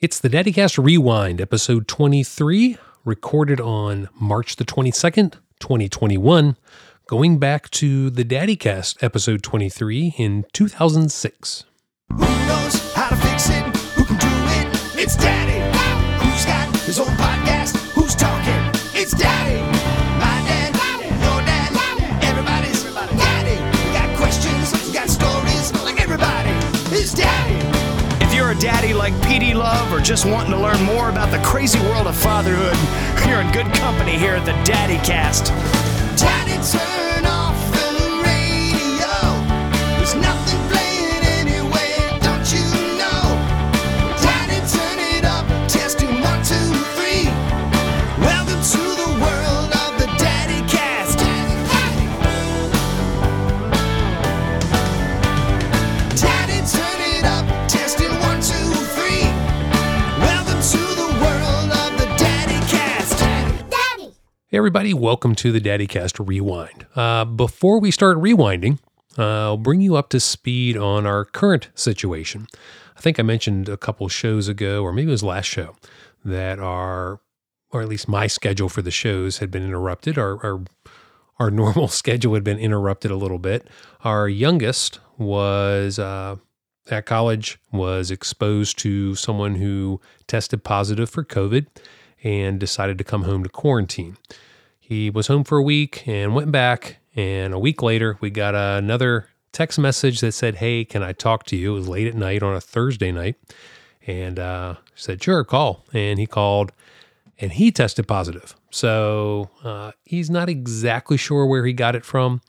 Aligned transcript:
It's 0.00 0.20
the 0.20 0.28
DaddyCast 0.28 0.80
Rewind, 0.80 1.40
episode 1.40 1.88
23, 1.88 2.78
recorded 3.04 3.60
on 3.60 4.08
March 4.14 4.54
the 4.54 4.64
22nd, 4.64 5.32
2021, 5.58 6.56
going 7.08 7.38
back 7.40 7.68
to 7.70 8.08
the 8.08 8.24
DaddyCast 8.24 9.02
episode 9.02 9.42
23 9.42 10.14
in 10.16 10.44
2006. 10.52 11.64
Who 12.10 12.16
knows 12.16 12.94
how 12.94 13.08
to 13.08 13.16
fix 13.16 13.48
it? 13.48 13.64
Who 13.96 14.04
can 14.04 14.18
do 14.18 14.28
it? 14.30 15.02
It's 15.02 15.16
Daddy. 15.16 15.57
Like 29.10 29.22
PD 29.22 29.54
Love 29.54 29.90
or 29.92 30.00
just 30.00 30.26
wanting 30.26 30.50
to 30.50 30.58
learn 30.58 30.82
more 30.82 31.08
about 31.08 31.30
the 31.30 31.38
crazy 31.38 31.80
world 31.80 32.06
of 32.06 32.16
fatherhood, 32.16 32.76
you're 33.26 33.40
in 33.40 33.50
good 33.52 33.72
company 33.74 34.18
here 34.18 34.34
at 34.34 34.44
the 34.44 34.52
Daddy 34.64 34.96
Cast. 34.96 35.46
Daddy, 36.20 36.97
everybody, 64.68 64.92
welcome 64.92 65.34
to 65.34 65.50
the 65.50 65.62
DaddyCast 65.62 66.28
Rewind. 66.28 66.84
Uh, 66.94 67.24
before 67.24 67.80
we 67.80 67.90
start 67.90 68.18
rewinding, 68.18 68.78
uh, 69.16 69.44
I'll 69.44 69.56
bring 69.56 69.80
you 69.80 69.96
up 69.96 70.10
to 70.10 70.20
speed 70.20 70.76
on 70.76 71.06
our 71.06 71.24
current 71.24 71.70
situation. 71.74 72.46
I 72.94 73.00
think 73.00 73.18
I 73.18 73.22
mentioned 73.22 73.70
a 73.70 73.78
couple 73.78 74.06
shows 74.10 74.46
ago, 74.46 74.82
or 74.82 74.92
maybe 74.92 75.08
it 75.08 75.12
was 75.12 75.22
last 75.22 75.46
show, 75.46 75.74
that 76.22 76.58
our, 76.58 77.18
or 77.70 77.80
at 77.80 77.88
least 77.88 78.08
my 78.08 78.26
schedule 78.26 78.68
for 78.68 78.82
the 78.82 78.90
shows 78.90 79.38
had 79.38 79.50
been 79.50 79.64
interrupted. 79.64 80.18
Our, 80.18 80.36
our, 80.44 80.60
our 81.38 81.50
normal 81.64 81.88
schedule 81.88 82.34
had 82.34 82.44
been 82.44 82.58
interrupted 82.58 83.10
a 83.10 83.16
little 83.16 83.38
bit. 83.38 83.66
Our 84.04 84.28
youngest 84.28 85.00
was 85.16 85.98
uh, 85.98 86.36
at 86.90 87.06
college, 87.06 87.58
was 87.72 88.10
exposed 88.10 88.78
to 88.80 89.14
someone 89.14 89.54
who 89.54 89.98
tested 90.26 90.62
positive 90.62 91.08
for 91.08 91.24
COVID 91.24 91.68
and 92.22 92.60
decided 92.60 92.98
to 92.98 93.04
come 93.04 93.22
home 93.22 93.42
to 93.44 93.48
quarantine. 93.48 94.18
He 94.88 95.10
was 95.10 95.26
home 95.26 95.44
for 95.44 95.58
a 95.58 95.62
week 95.62 96.08
and 96.08 96.34
went 96.34 96.50
back. 96.50 96.96
And 97.14 97.52
a 97.52 97.58
week 97.58 97.82
later, 97.82 98.16
we 98.22 98.30
got 98.30 98.54
another 98.54 99.28
text 99.52 99.78
message 99.78 100.20
that 100.20 100.32
said, 100.32 100.54
Hey, 100.54 100.86
can 100.86 101.02
I 101.02 101.12
talk 101.12 101.44
to 101.48 101.56
you? 101.56 101.72
It 101.72 101.80
was 101.80 101.88
late 101.88 102.06
at 102.06 102.14
night 102.14 102.42
on 102.42 102.56
a 102.56 102.60
Thursday 102.62 103.12
night. 103.12 103.36
And 104.06 104.38
uh, 104.38 104.76
said, 104.94 105.22
Sure, 105.22 105.44
call. 105.44 105.84
And 105.92 106.18
he 106.18 106.26
called 106.26 106.72
and 107.38 107.52
he 107.52 107.70
tested 107.70 108.08
positive. 108.08 108.56
So 108.70 109.50
uh, 109.62 109.92
he's 110.04 110.30
not 110.30 110.48
exactly 110.48 111.18
sure 111.18 111.44
where 111.44 111.66
he 111.66 111.74
got 111.74 111.94
it 111.94 112.06
from. 112.06 112.40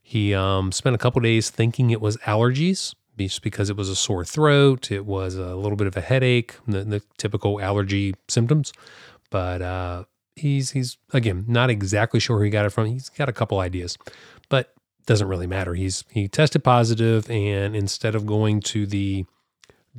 He 0.00 0.32
um, 0.32 0.72
spent 0.72 0.94
a 0.94 0.98
couple 0.98 1.20
days 1.20 1.50
thinking 1.50 1.90
it 1.90 2.00
was 2.00 2.16
allergies, 2.16 2.94
just 3.18 3.42
because 3.42 3.68
it 3.68 3.76
was 3.76 3.90
a 3.90 3.96
sore 3.96 4.24
throat, 4.24 4.90
it 4.90 5.04
was 5.04 5.34
a 5.34 5.56
little 5.56 5.76
bit 5.76 5.86
of 5.86 5.98
a 5.98 6.00
headache, 6.00 6.54
the, 6.66 6.84
the 6.84 7.02
typical 7.18 7.60
allergy 7.60 8.14
symptoms. 8.28 8.72
But 9.28 9.60
uh, 9.60 10.04
he's 10.42 10.72
he's 10.72 10.98
again 11.12 11.44
not 11.48 11.70
exactly 11.70 12.20
sure 12.20 12.36
where 12.36 12.44
he 12.44 12.50
got 12.50 12.66
it 12.66 12.70
from. 12.70 12.86
He's 12.86 13.08
got 13.08 13.28
a 13.28 13.32
couple 13.32 13.60
ideas, 13.60 13.96
but 14.48 14.74
doesn't 15.06 15.28
really 15.28 15.46
matter. 15.46 15.74
He's 15.74 16.04
he 16.10 16.28
tested 16.28 16.62
positive, 16.62 17.30
and 17.30 17.74
instead 17.74 18.14
of 18.14 18.26
going 18.26 18.60
to 18.62 18.86
the 18.86 19.24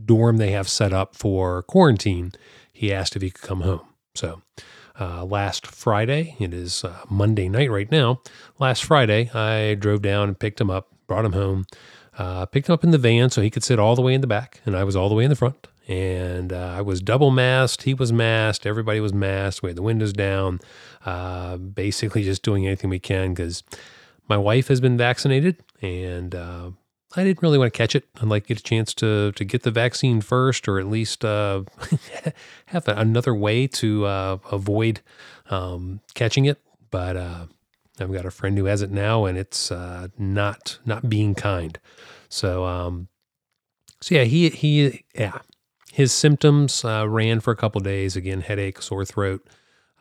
dorm 0.05 0.37
they 0.37 0.51
have 0.51 0.69
set 0.69 0.93
up 0.93 1.15
for 1.15 1.63
quarantine, 1.63 2.33
he 2.71 2.93
asked 2.93 3.15
if 3.15 3.21
he 3.21 3.31
could 3.31 3.41
come 3.41 3.61
home. 3.61 3.87
So 4.15 4.41
uh, 4.99 5.25
last 5.25 5.65
Friday, 5.65 6.35
it 6.39 6.53
is 6.53 6.83
uh, 6.83 7.03
Monday 7.09 7.49
night 7.49 7.71
right 7.71 7.91
now. 7.91 8.21
Last 8.59 8.83
Friday, 8.83 9.29
I 9.31 9.75
drove 9.75 10.01
down 10.01 10.27
and 10.27 10.39
picked 10.39 10.61
him 10.61 10.69
up, 10.69 10.89
brought 11.07 11.25
him 11.25 11.33
home, 11.33 11.65
uh, 12.17 12.45
picked 12.45 12.69
him 12.69 12.73
up 12.73 12.83
in 12.83 12.91
the 12.91 12.97
van 12.97 13.29
so 13.29 13.41
he 13.41 13.49
could 13.49 13.63
sit 13.63 13.79
all 13.79 13.95
the 13.95 14.01
way 14.01 14.13
in 14.13 14.21
the 14.21 14.27
back, 14.27 14.61
and 14.65 14.75
I 14.75 14.83
was 14.83 14.95
all 14.95 15.09
the 15.09 15.15
way 15.15 15.23
in 15.23 15.29
the 15.29 15.35
front. 15.35 15.67
And 15.87 16.53
uh, 16.53 16.75
I 16.77 16.81
was 16.81 17.01
double 17.01 17.31
masked. 17.31 17.83
He 17.83 17.93
was 17.93 18.13
masked. 18.13 18.65
Everybody 18.65 18.99
was 18.99 19.13
masked. 19.13 19.63
We 19.63 19.69
had 19.69 19.77
the 19.77 19.81
windows 19.81 20.13
down. 20.13 20.59
Uh, 21.05 21.57
basically, 21.57 22.23
just 22.23 22.41
doing 22.41 22.65
anything 22.65 22.89
we 22.89 22.99
can 22.99 23.33
because 23.33 23.63
my 24.29 24.37
wife 24.37 24.69
has 24.69 24.79
been 24.79 24.97
vaccinated, 24.97 25.61
and 25.81 26.33
uh, 26.33 26.71
I 27.17 27.23
didn't 27.25 27.41
really 27.41 27.57
want 27.57 27.73
to 27.73 27.77
catch 27.77 27.95
it. 27.95 28.05
I'd 28.15 28.29
like 28.29 28.43
to 28.43 28.47
get 28.49 28.59
a 28.59 28.63
chance 28.63 28.93
to 28.95 29.33
to 29.33 29.43
get 29.43 29.63
the 29.63 29.71
vaccine 29.71 30.21
first, 30.21 30.69
or 30.69 30.79
at 30.79 30.87
least 30.87 31.25
uh, 31.25 31.63
have 32.67 32.87
another 32.87 33.35
way 33.35 33.67
to 33.67 34.05
uh, 34.05 34.37
avoid 34.51 35.01
um, 35.49 35.99
catching 36.13 36.45
it. 36.45 36.61
But 36.91 37.17
uh, 37.17 37.47
I've 37.99 38.13
got 38.13 38.25
a 38.25 38.31
friend 38.31 38.57
who 38.57 38.65
has 38.65 38.81
it 38.81 38.91
now, 38.91 39.25
and 39.25 39.37
it's 39.37 39.69
not 40.17 40.79
not 40.85 41.09
being 41.09 41.35
kind. 41.35 41.77
So 42.29 42.63
um, 42.63 43.09
so 44.03 44.15
yeah, 44.15 44.25
he 44.25 44.49
he 44.49 45.05
yeah, 45.15 45.39
his 45.93 46.11
symptoms 46.11 46.83
uh, 46.83 47.07
ran 47.07 47.39
for 47.39 47.51
a 47.51 47.55
couple 47.55 47.79
days. 47.79 48.15
Again, 48.15 48.41
headache, 48.41 48.81
sore 48.81 49.05
throat. 49.05 49.47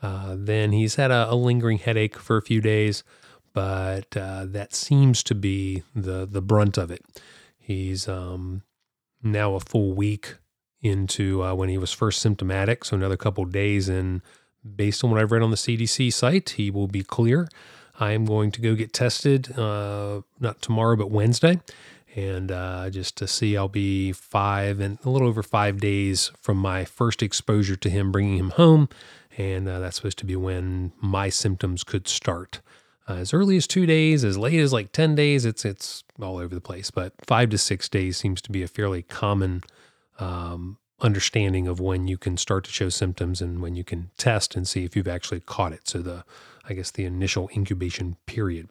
Uh, 0.01 0.35
then 0.39 0.73
he's 0.73 0.95
had 0.95 1.11
a, 1.11 1.31
a 1.31 1.35
lingering 1.35 1.77
headache 1.77 2.17
for 2.17 2.39
a 2.39 2.43
few 2.43 2.63
days, 2.63 3.05
but 3.53 4.17
uh, 4.17 4.47
that 4.47 4.73
seems 4.73 5.23
to 5.23 5.35
be 5.35 5.83
the 5.95 6.25
the 6.25 6.41
brunt 6.41 6.79
of 6.79 6.91
it. 6.91 7.05
He's 7.59 8.09
um, 8.09 8.63
now 9.23 9.55
a 9.55 9.61
full 9.61 9.93
week 9.93 10.37
into 10.81 11.45
uh, 11.45 11.53
when 11.55 11.69
he 11.69 11.77
was 11.77 11.93
first 11.93 12.23
symptomatic, 12.23 12.87
so 12.87 12.97
another 12.97 13.19
couple 13.19 13.45
days. 13.45 13.91
And 13.91 14.23
based 14.65 15.05
on 15.05 15.11
what 15.11 15.21
I've 15.21 15.31
read 15.31 15.43
on 15.43 15.51
the 15.51 15.59
CDC 15.59 16.11
site, 16.11 16.51
he 16.57 16.71
will 16.71 16.89
be 16.89 17.03
clear. 17.03 17.49
I 18.01 18.13
am 18.13 18.25
going 18.25 18.51
to 18.53 18.63
go 18.63 18.75
get 18.75 18.95
tested, 18.95 19.59
uh, 19.59 20.23
not 20.41 20.63
tomorrow, 20.63 20.97
but 20.97 21.11
Wednesday, 21.11 21.61
and 22.15 22.53
uh, 22.53 22.91
just 22.91 23.17
to 23.19 23.27
see. 23.27 23.57
I'll 23.57 23.69
be 23.69 24.13
five 24.13 24.81
and 24.81 24.99
a 25.05 25.11
little 25.11 25.29
over 25.29 25.43
five 25.43 25.81
days 25.81 26.31
from 26.41 26.59
my 26.59 26.85
first 26.85 27.23
exposure 27.23 27.77
to 27.77 27.91
him, 27.91 28.13
bringing 28.13 28.39
him 28.39 28.51
home, 28.51 28.89
and 29.37 29.69
uh, 29.69 29.81
that's 29.81 29.97
supposed 29.97 30.19
to 30.19 30.27
be 30.27 30.37
when 30.37 30.93
my 31.01 31.29
symptoms 31.29 31.85
could 31.85 32.09
start. 32.09 32.61
Uh, 33.09 33.15
as 33.15 33.35
early 33.35 33.57
as 33.57 33.67
two 33.67 33.87
days, 33.87 34.25
as 34.25 34.39
late 34.39 34.61
as 34.61 34.73
like 34.73 34.93
ten 34.93 35.15
days, 35.15 35.45
it's 35.45 35.65
it's 35.65 36.05
all 36.21 36.39
over 36.39 36.55
the 36.55 36.61
place. 36.61 36.91
But 36.91 37.15
five 37.27 37.51
to 37.51 37.59
six 37.59 37.89
days 37.89 38.17
seems 38.17 38.41
to 38.43 38.53
be 38.53 38.63
a 38.63 38.69
fairly 38.69 39.03
common 39.03 39.63
um, 40.19 40.79
understanding 41.01 41.67
of 41.67 41.81
when 41.81 42.07
you 42.07 42.17
can 42.17 42.37
start 42.37 42.65
to 42.65 42.71
show 42.71 42.89
symptoms 42.89 43.41
and 43.41 43.61
when 43.61 43.75
you 43.75 43.83
can 43.83 44.11
test 44.19 44.55
and 44.55 44.69
see 44.69 44.85
if 44.85 44.95
you've 44.95 45.09
actually 45.09 45.41
caught 45.41 45.73
it. 45.73 45.89
So 45.89 45.99
the 45.99 46.25
I 46.69 46.75
guess 46.75 46.91
the 46.91 47.05
initial 47.05 47.51
incubation 47.55 48.17
period. 48.27 48.69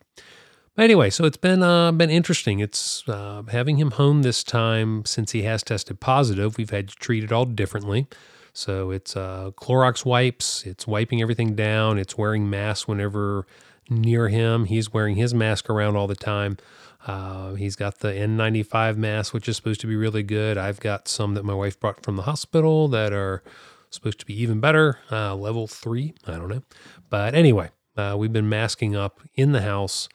But 0.75 0.83
anyway, 0.83 1.09
so 1.09 1.25
it's 1.25 1.37
been 1.37 1.63
uh, 1.63 1.91
been 1.91 2.09
interesting. 2.09 2.59
It's 2.59 3.07
uh, 3.07 3.43
having 3.49 3.77
him 3.77 3.91
home 3.91 4.21
this 4.21 4.43
time 4.43 5.03
since 5.05 5.31
he 5.31 5.41
has 5.43 5.63
tested 5.63 5.99
positive. 5.99 6.57
We've 6.57 6.69
had 6.69 6.89
to 6.89 6.95
treat 6.95 7.23
it 7.23 7.31
all 7.31 7.45
differently. 7.45 8.07
So 8.53 8.91
it's 8.91 9.15
uh, 9.15 9.51
Clorox 9.55 10.05
wipes. 10.05 10.65
It's 10.65 10.87
wiping 10.87 11.21
everything 11.21 11.55
down. 11.55 11.97
It's 11.97 12.17
wearing 12.17 12.49
masks 12.49 12.87
whenever 12.87 13.45
near 13.89 14.29
him. 14.29 14.65
He's 14.65 14.93
wearing 14.93 15.15
his 15.15 15.33
mask 15.33 15.69
around 15.69 15.97
all 15.97 16.07
the 16.07 16.15
time. 16.15 16.57
Uh, 17.05 17.55
he's 17.55 17.75
got 17.75 17.99
the 17.99 18.09
N95 18.09 18.95
mask, 18.95 19.33
which 19.33 19.49
is 19.49 19.55
supposed 19.55 19.81
to 19.81 19.87
be 19.87 19.95
really 19.95 20.23
good. 20.23 20.57
I've 20.57 20.79
got 20.79 21.07
some 21.07 21.33
that 21.33 21.43
my 21.43 21.53
wife 21.53 21.79
brought 21.79 22.03
from 22.03 22.15
the 22.15 22.23
hospital 22.23 22.87
that 22.89 23.11
are 23.11 23.43
supposed 23.89 24.19
to 24.19 24.25
be 24.25 24.39
even 24.41 24.59
better, 24.59 24.99
uh, 25.11 25.35
level 25.35 25.67
three. 25.67 26.13
I 26.27 26.33
don't 26.33 26.47
know. 26.47 26.63
But 27.09 27.35
anyway, 27.35 27.71
uh, 27.97 28.15
we've 28.17 28.31
been 28.31 28.49
masking 28.49 28.95
up 28.95 29.19
in 29.35 29.51
the 29.51 29.61
house 29.61 30.07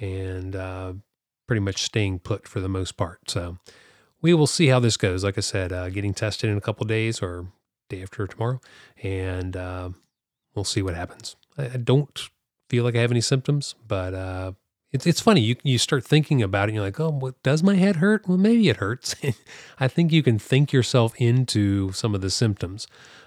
and 0.00 0.56
uh, 0.56 0.92
pretty 1.46 1.60
much 1.60 1.82
staying 1.82 2.20
put 2.20 2.48
for 2.48 2.60
the 2.60 2.68
most 2.68 2.96
part. 2.96 3.30
So 3.30 3.58
we 4.20 4.34
will 4.34 4.46
see 4.46 4.68
how 4.68 4.80
this 4.80 4.96
goes. 4.96 5.24
Like 5.24 5.38
I 5.38 5.42
said, 5.42 5.72
uh, 5.72 5.90
getting 5.90 6.14
tested 6.14 6.50
in 6.50 6.56
a 6.56 6.60
couple 6.60 6.86
days 6.86 7.20
or 7.20 7.46
day 7.88 8.02
after 8.02 8.26
tomorrow, 8.26 8.60
and 9.02 9.56
uh, 9.56 9.90
we'll 10.54 10.64
see 10.64 10.82
what 10.82 10.94
happens. 10.94 11.36
I, 11.58 11.64
I 11.64 11.76
don't 11.76 12.30
feel 12.68 12.84
like 12.84 12.96
I 12.96 13.00
have 13.00 13.10
any 13.10 13.20
symptoms, 13.20 13.74
but 13.86 14.14
uh, 14.14 14.52
it's 14.92 15.06
it's 15.06 15.20
funny. 15.20 15.40
You 15.40 15.56
you 15.62 15.76
start 15.76 16.04
thinking 16.04 16.42
about 16.42 16.68
it, 16.68 16.70
and 16.70 16.76
you're 16.76 16.84
like, 16.84 17.00
oh, 17.00 17.10
what, 17.10 17.42
does 17.42 17.62
my 17.62 17.74
head 17.74 17.96
hurt? 17.96 18.26
Well, 18.28 18.38
maybe 18.38 18.68
it 18.68 18.76
hurts. 18.76 19.14
I 19.80 19.88
think 19.88 20.12
you 20.12 20.22
can 20.22 20.38
think 20.38 20.72
yourself 20.72 21.14
into 21.18 21.92
some 21.92 22.14
of 22.14 22.20
the 22.20 22.30
symptoms, 22.30 22.86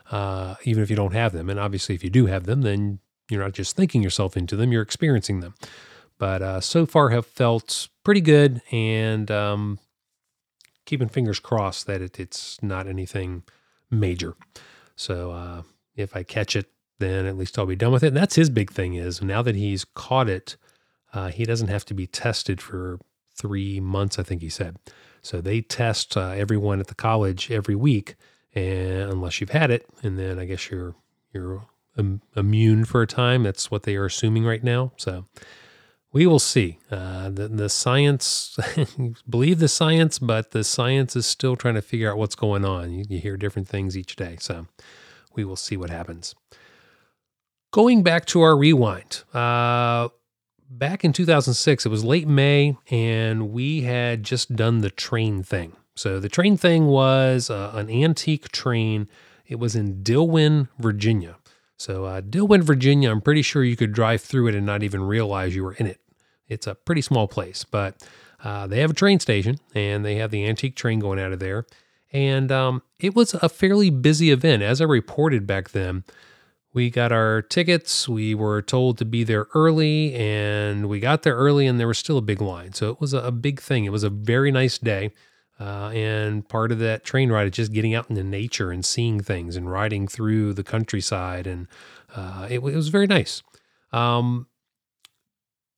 uh, 0.09 0.55
even 0.63 0.81
if 0.81 0.89
you 0.89 0.95
don't 0.95 1.13
have 1.13 1.33
them. 1.33 1.49
And 1.49 1.59
obviously, 1.59 1.93
if 1.93 2.03
you 2.03 2.09
do 2.09 2.25
have 2.25 2.45
them, 2.45 2.61
then 2.61 2.99
you're 3.29 3.43
not 3.43 3.51
just 3.51 3.75
thinking 3.75 4.01
yourself 4.01 4.35
into 4.35 4.55
them; 4.55 4.71
you're 4.71 4.81
experiencing 4.81 5.41
them. 5.41 5.53
But 6.17 6.41
uh, 6.41 6.61
so 6.61 6.85
far, 6.85 7.09
have 7.09 7.25
felt 7.25 7.89
pretty 8.03 8.21
good, 8.21 8.61
and 8.71 9.29
um, 9.29 9.79
keeping 10.85 11.09
fingers 11.09 11.39
crossed 11.39 11.85
that 11.87 12.01
it, 12.01 12.19
it's 12.19 12.61
not 12.63 12.87
anything 12.87 13.43
major. 13.91 14.35
So 14.95 15.31
uh, 15.31 15.61
if 15.95 16.15
I 16.15 16.23
catch 16.23 16.55
it, 16.55 16.71
then 16.99 17.25
at 17.27 17.37
least 17.37 17.59
I'll 17.59 17.67
be 17.67 17.75
done 17.75 17.91
with 17.91 18.03
it. 18.03 18.07
And 18.07 18.17
that's 18.17 18.35
his 18.35 18.49
big 18.49 18.71
thing 18.71 18.95
is 18.95 19.21
now 19.21 19.41
that 19.43 19.55
he's 19.55 19.85
caught 19.85 20.29
it, 20.29 20.57
uh, 21.13 21.29
he 21.29 21.45
doesn't 21.45 21.67
have 21.67 21.85
to 21.85 21.93
be 21.93 22.07
tested 22.07 22.59
for 22.59 22.99
three 23.35 23.79
months, 23.79 24.17
I 24.17 24.23
think 24.23 24.41
he 24.41 24.49
said. 24.49 24.77
So 25.21 25.41
they 25.41 25.61
test 25.61 26.17
uh, 26.17 26.29
everyone 26.29 26.79
at 26.79 26.87
the 26.87 26.95
college 26.95 27.51
every 27.51 27.75
week, 27.75 28.15
and 28.55 29.11
unless 29.11 29.39
you've 29.39 29.51
had 29.51 29.69
it, 29.69 29.85
and 30.01 30.17
then 30.17 30.39
I 30.39 30.45
guess 30.45 30.71
you're 30.71 30.95
you're 31.33 31.67
immune 32.35 32.85
for 32.85 33.01
a 33.01 33.07
time. 33.07 33.43
That's 33.43 33.69
what 33.69 33.83
they 33.83 33.95
are 33.95 34.05
assuming 34.05 34.45
right 34.45 34.63
now. 34.63 34.91
So 34.97 35.25
we 36.17 36.25
will 36.25 36.39
see. 36.39 36.79
Uh, 36.89 37.29
the 37.29 37.47
the 37.47 37.69
science, 37.69 38.57
believe 39.29 39.59
the 39.59 39.67
science, 39.67 40.17
but 40.17 40.49
the 40.49 40.63
science 40.63 41.15
is 41.15 41.27
still 41.27 41.55
trying 41.55 41.75
to 41.75 41.81
figure 41.83 42.11
out 42.11 42.17
what's 42.17 42.33
going 42.33 42.65
on. 42.65 42.91
You, 42.91 43.05
you 43.07 43.19
hear 43.19 43.37
different 43.37 43.67
things 43.67 43.95
each 43.95 44.15
day, 44.15 44.37
so 44.39 44.65
we 45.35 45.45
will 45.45 45.55
see 45.55 45.77
what 45.77 45.91
happens. 45.91 46.33
Going 47.71 48.01
back 48.01 48.25
to 48.27 48.41
our 48.41 48.57
rewind, 48.57 49.23
uh, 49.31 50.09
back 50.67 51.05
in 51.05 51.13
2006, 51.13 51.85
it 51.85 51.89
was 51.89 52.03
late 52.03 52.27
May, 52.27 52.75
and 52.89 53.51
we 53.51 53.81
had 53.81 54.23
just 54.23 54.55
done 54.55 54.79
the 54.79 54.89
train 54.89 55.43
thing. 55.43 55.73
So 55.95 56.19
the 56.19 56.29
train 56.29 56.57
thing 56.57 56.87
was 56.87 57.51
uh, 57.51 57.73
an 57.75 57.91
antique 57.91 58.51
train. 58.51 59.07
It 59.45 59.59
was 59.59 59.75
in 59.75 60.01
Dillwyn, 60.01 60.69
Virginia. 60.79 61.35
So 61.77 62.05
uh, 62.05 62.21
Dillwyn, 62.21 62.63
Virginia, 62.63 63.11
I'm 63.11 63.21
pretty 63.21 63.43
sure 63.43 63.63
you 63.63 63.75
could 63.75 63.93
drive 63.93 64.21
through 64.21 64.47
it 64.47 64.55
and 64.55 64.65
not 64.65 64.81
even 64.81 65.03
realize 65.03 65.55
you 65.55 65.63
were 65.63 65.73
in 65.73 65.85
it. 65.85 65.99
It's 66.47 66.67
a 66.67 66.75
pretty 66.75 67.01
small 67.01 67.27
place, 67.27 67.63
but 67.63 68.07
uh, 68.43 68.67
they 68.67 68.79
have 68.79 68.91
a 68.91 68.95
train 68.95 69.19
station 69.19 69.59
and 69.73 70.05
they 70.05 70.15
have 70.15 70.31
the 70.31 70.47
antique 70.47 70.75
train 70.75 70.99
going 70.99 71.19
out 71.19 71.33
of 71.33 71.39
there. 71.39 71.65
And 72.13 72.51
um, 72.51 72.83
it 72.99 73.15
was 73.15 73.33
a 73.33 73.49
fairly 73.49 73.89
busy 73.89 74.31
event. 74.31 74.63
As 74.63 74.79
I 74.79 74.85
reported 74.85 75.45
back 75.45 75.71
then, 75.71 76.03
we 76.73 76.89
got 76.89 77.11
our 77.11 77.41
tickets. 77.41 78.07
We 78.07 78.35
were 78.35 78.61
told 78.61 78.97
to 78.99 79.05
be 79.05 79.23
there 79.23 79.47
early, 79.53 80.13
and 80.13 80.87
we 80.87 80.99
got 80.99 81.23
there 81.23 81.35
early, 81.35 81.65
and 81.65 81.79
there 81.79 81.87
was 81.87 81.97
still 81.97 82.17
a 82.17 82.21
big 82.21 82.39
line. 82.39 82.73
So 82.73 82.91
it 82.91 83.01
was 83.01 83.13
a, 83.13 83.31
big 83.31 83.59
thing. 83.59 83.85
It 83.85 83.91
was 83.91 84.03
a 84.03 84.09
very 84.09 84.51
nice 84.51 84.77
day. 84.77 85.11
Uh, 85.59 85.89
and 85.89 86.47
part 86.47 86.71
of 86.71 86.77
that 86.79 87.03
train 87.03 87.31
ride 87.31 87.47
is 87.47 87.53
just 87.53 87.73
getting 87.73 87.95
out 87.95 88.09
into 88.11 88.23
nature 88.23 88.71
and 88.71 88.85
seeing 88.85 89.21
things 89.21 89.55
and 89.55 89.71
riding 89.71 90.07
through 90.07 90.53
the 90.53 90.63
countryside. 90.63 91.47
And 91.47 91.67
uh, 92.15 92.45
it, 92.47 92.59
it 92.59 92.75
was 92.75 92.89
very 92.89 93.07
nice. 93.07 93.41
Um, 93.91 94.45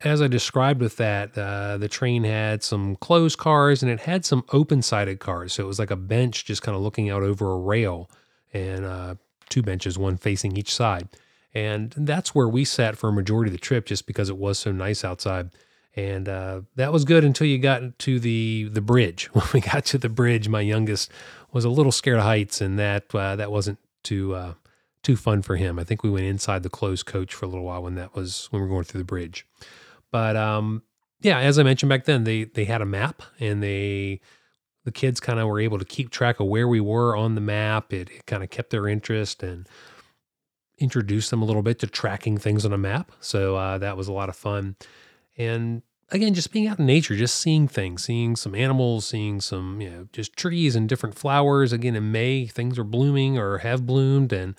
as 0.02 0.22
I 0.22 0.28
described 0.28 0.82
with 0.82 0.98
that, 0.98 1.38
uh, 1.38 1.78
the 1.78 1.90
train 1.90 2.24
had 2.24 2.64
some 2.64 2.96
closed 2.96 3.38
cars 3.38 3.84
and 3.84 3.92
it 3.92 4.02
had 4.02 4.24
some 4.24 4.46
open 4.54 4.82
sided 4.82 5.20
cars. 5.20 5.54
So 5.54 5.64
it 5.64 5.68
was 5.68 5.80
like 5.80 5.92
a 5.92 5.98
bench 5.98 6.46
just 6.46 6.62
kind 6.62 6.76
of 6.76 6.82
looking 6.82 7.10
out 7.10 7.22
over 7.22 7.52
a 7.52 7.58
rail 7.58 8.10
and 8.54 8.86
uh, 8.86 9.16
two 9.50 9.62
benches, 9.62 9.98
one 9.98 10.16
facing 10.16 10.56
each 10.56 10.74
side. 10.74 11.10
And 11.54 11.94
that's 11.98 12.34
where 12.34 12.48
we 12.48 12.64
sat 12.64 12.98
for 12.98 13.10
a 13.10 13.14
majority 13.14 13.50
of 13.50 13.54
the 13.54 13.60
trip 13.60 13.86
just 13.86 14.08
because 14.08 14.30
it 14.30 14.38
was 14.38 14.58
so 14.58 14.72
nice 14.72 15.04
outside. 15.04 15.50
And 15.96 16.30
uh, 16.30 16.62
that 16.76 16.94
was 16.94 17.04
good 17.04 17.26
until 17.26 17.48
you 17.48 17.58
got 17.58 17.98
to 18.00 18.20
the 18.20 18.70
the 18.72 18.82
bridge. 18.82 19.26
When 19.34 19.46
we 19.54 19.60
got 19.60 19.86
to 19.86 19.98
the 19.98 20.08
bridge, 20.08 20.48
my 20.48 20.62
youngest 20.62 21.12
was 21.52 21.66
a 21.66 21.70
little 21.70 21.92
scared 21.92 22.20
of 22.20 22.24
heights, 22.24 22.62
and 22.62 22.78
that 22.78 23.14
uh, 23.14 23.36
that 23.36 23.52
wasn't 23.52 23.80
too 24.04 24.36
uh, 24.36 24.54
too 25.02 25.18
fun 25.18 25.42
for 25.42 25.56
him. 25.56 25.80
I 25.80 25.84
think 25.84 26.04
we 26.04 26.10
went 26.12 26.26
inside 26.26 26.62
the 26.62 26.70
closed 26.70 27.08
coach 27.08 27.34
for 27.34 27.46
a 27.46 27.50
little 27.50 27.66
while 27.66 27.82
when 27.82 27.96
that 27.96 28.16
was 28.16 28.48
when 28.52 28.62
we 28.62 28.68
were 28.68 28.74
going 28.74 28.84
through 28.86 29.02
the 29.02 29.06
bridge. 29.06 29.46
But 30.12 30.36
um, 30.36 30.84
yeah, 31.22 31.40
as 31.40 31.60
I 31.60 31.64
mentioned 31.64 31.90
back 31.90 32.06
then, 32.06 32.24
they 32.24 32.46
they 32.46 32.66
had 32.66 32.82
a 32.82 32.86
map 32.86 33.22
and 33.40 33.62
they 33.62 34.22
the 34.86 34.92
kids 34.92 35.20
kind 35.20 35.40
of 35.40 35.48
were 35.48 35.60
able 35.60 35.78
to 35.78 35.86
keep 35.86 36.10
track 36.10 36.40
of 36.40 36.48
where 36.48 36.68
we 36.68 36.80
were 36.80 37.16
on 37.16 37.36
the 37.36 37.42
map. 37.42 37.94
It, 37.94 38.10
it 38.10 38.26
kind 38.26 38.44
of 38.44 38.50
kept 38.50 38.70
their 38.70 38.88
interest 38.88 39.44
and 39.44 39.68
introduced 40.80 41.30
them 41.30 41.42
a 41.42 41.46
little 41.46 41.62
bit 41.62 41.80
to 41.80 41.88
tracking 41.88 42.38
things 42.38 42.66
on 42.66 42.74
a 42.74 42.78
map. 42.78 43.12
So 43.20 43.56
uh, 43.56 43.78
that 43.80 43.98
was 43.98 44.08
a 44.08 44.14
lot 44.14 44.30
of 44.30 44.36
fun. 44.36 44.78
And 45.38 45.82
again, 46.10 46.34
just 46.34 46.52
being 46.52 46.68
out 46.68 46.80
in 46.80 46.86
nature, 46.86 47.16
just 47.16 47.36
seeing 47.36 47.68
things, 47.68 48.04
seeing 48.04 48.36
some 48.36 48.56
animals, 48.56 49.06
seeing 49.06 49.42
some, 49.42 49.82
you 49.82 49.90
know, 49.90 50.08
just 50.14 50.36
trees 50.36 50.76
and 50.76 50.88
different 50.88 51.16
flowers. 51.16 51.74
Again, 51.74 51.96
in 51.96 52.12
May, 52.12 52.48
things 52.48 52.80
are 52.80 52.84
blooming 52.84 53.38
or 53.38 53.60
have 53.60 53.86
bloomed. 53.86 54.32
And 54.32 54.56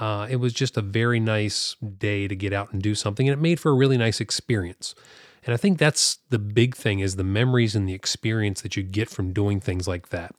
uh, 0.00 0.26
it 0.30 0.36
was 0.36 0.52
just 0.54 0.76
a 0.78 0.82
very 0.82 1.20
nice 1.20 1.76
day 1.98 2.26
to 2.26 2.34
get 2.34 2.52
out 2.52 2.72
and 2.72 2.82
do 2.82 2.94
something. 2.94 3.28
And 3.28 3.38
it 3.38 3.40
made 3.40 3.60
for 3.60 3.70
a 3.70 3.74
really 3.74 3.98
nice 3.98 4.20
experience. 4.20 4.94
And 5.44 5.54
I 5.54 5.56
think 5.58 5.78
that's 5.78 6.18
the 6.30 6.38
big 6.38 6.74
thing 6.74 7.00
is 7.00 7.16
the 7.16 7.24
memories 7.24 7.76
and 7.76 7.88
the 7.88 7.94
experience 7.94 8.62
that 8.62 8.76
you 8.76 8.82
get 8.82 9.10
from 9.10 9.32
doing 9.32 9.60
things 9.60 9.86
like 9.86 10.08
that. 10.08 10.34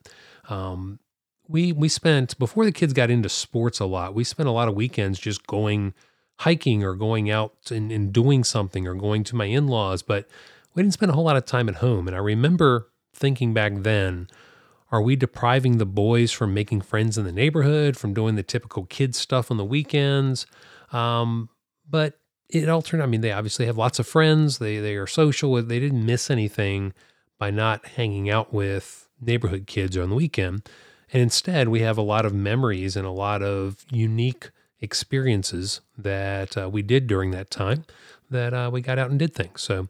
Um, 0.50 1.00
we 1.48 1.72
we 1.72 1.90
spent 1.90 2.38
before 2.40 2.66
the 2.66 2.72
kids 2.72 2.94
got 2.94 3.10
into 3.12 3.30
sports 3.30 3.80
a 3.80 3.86
lot. 3.86 4.16
We 4.16 4.24
spent 4.24 4.50
a 4.50 4.52
lot 4.52 4.68
of 4.68 4.76
weekends 4.76 5.20
just 5.20 5.46
going 5.48 5.94
hiking 6.40 6.84
or 6.84 6.96
going 6.96 7.30
out 7.30 7.54
and, 7.70 7.92
and 7.92 8.12
doing 8.12 8.44
something 8.44 8.88
or 8.88 8.96
going 8.96 9.24
to 9.26 9.36
my 9.36 9.46
in 9.46 9.68
laws, 9.68 10.02
but 10.02 10.28
we 10.74 10.82
didn't 10.82 10.94
spend 10.94 11.12
a 11.12 11.14
whole 11.14 11.26
lot 11.26 11.38
of 11.38 11.46
time 11.46 11.70
at 11.70 11.76
home. 11.76 12.08
And 12.08 12.16
I 12.16 12.20
remember 12.20 12.90
thinking 13.14 13.54
back 13.54 13.74
then, 13.78 14.28
are 14.92 15.02
we 15.02 15.16
depriving 15.16 15.78
the 15.78 15.86
boys 15.86 16.32
from 16.32 16.54
making 16.54 16.82
friends 16.82 17.18
in 17.18 17.24
the 17.24 17.32
neighborhood, 17.32 17.96
from 17.96 18.14
doing 18.14 18.36
the 18.36 18.44
typical 18.44 18.86
kids 18.86 19.18
stuff 19.18 19.50
on 19.50 19.58
the 19.58 19.66
weekends? 19.66 20.46
Um, 20.92 21.50
but 21.90 22.20
it 22.50 22.68
all 22.68 22.82
turned. 22.82 23.02
I 23.02 23.06
mean, 23.06 23.22
they 23.22 23.32
obviously 23.32 23.66
have 23.66 23.78
lots 23.78 24.00
of 24.00 24.08
friends. 24.08 24.58
They 24.58 24.78
they 24.78 24.96
are 24.96 25.08
social. 25.08 25.62
They 25.62 25.80
didn't 25.80 26.06
miss 26.06 26.30
anything 26.30 26.94
by 27.40 27.52
not 27.52 27.86
hanging 27.86 28.30
out 28.30 28.54
with 28.54 29.08
neighborhood 29.20 29.66
kids 29.68 29.98
on 29.98 30.10
the 30.10 30.16
weekend. 30.16 30.68
And 31.14 31.22
instead, 31.22 31.70
we 31.70 31.82
have 31.82 31.98
a 31.98 32.04
lot 32.04 32.26
of 32.26 32.34
memories 32.34 32.96
and 32.96 33.06
a 33.06 33.12
lot 33.12 33.42
of 33.42 33.86
unique 33.90 34.52
experiences 34.80 35.82
that 35.98 36.58
uh, 36.58 36.70
we 36.70 36.82
did 36.82 37.08
during 37.08 37.32
that 37.32 37.52
time 37.52 37.86
that 38.30 38.54
uh, 38.54 38.70
we 38.72 38.82
got 38.82 38.98
out 38.98 39.10
and 39.10 39.20
did 39.20 39.34
things. 39.34 39.62
So 39.62 39.88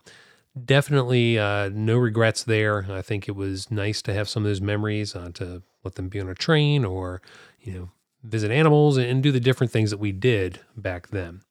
definitely 0.65 1.38
uh, 1.38 1.69
no 1.69 1.98
regrets 1.98 2.44
there. 2.44 2.86
I 2.89 3.01
think 3.01 3.27
it 3.27 3.36
was 3.36 3.71
nice 3.71 4.01
to 4.03 4.13
have 4.13 4.30
some 4.30 4.44
of 4.44 4.50
those 4.50 4.62
memories 4.62 5.15
uh, 5.15 5.31
to 5.36 5.63
let 5.83 5.95
them 5.95 6.09
be 6.09 6.19
on 6.19 6.30
a 6.30 6.36
train 6.36 6.86
or, 6.86 7.21
you 7.62 7.74
know, 7.74 7.89
visit 8.24 8.51
animals 8.51 8.98
and 8.98 9.24
do 9.24 9.31
the 9.31 9.39
different 9.39 9.71
things 9.71 9.89
that 9.89 10.00
we 10.00 10.12
did 10.12 10.59
back 10.75 11.07
then. 11.09 11.42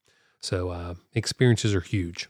So 0.41 0.71
uh, 0.71 0.95
experiences 1.15 1.75
are 1.75 1.81
huge. 1.81 2.29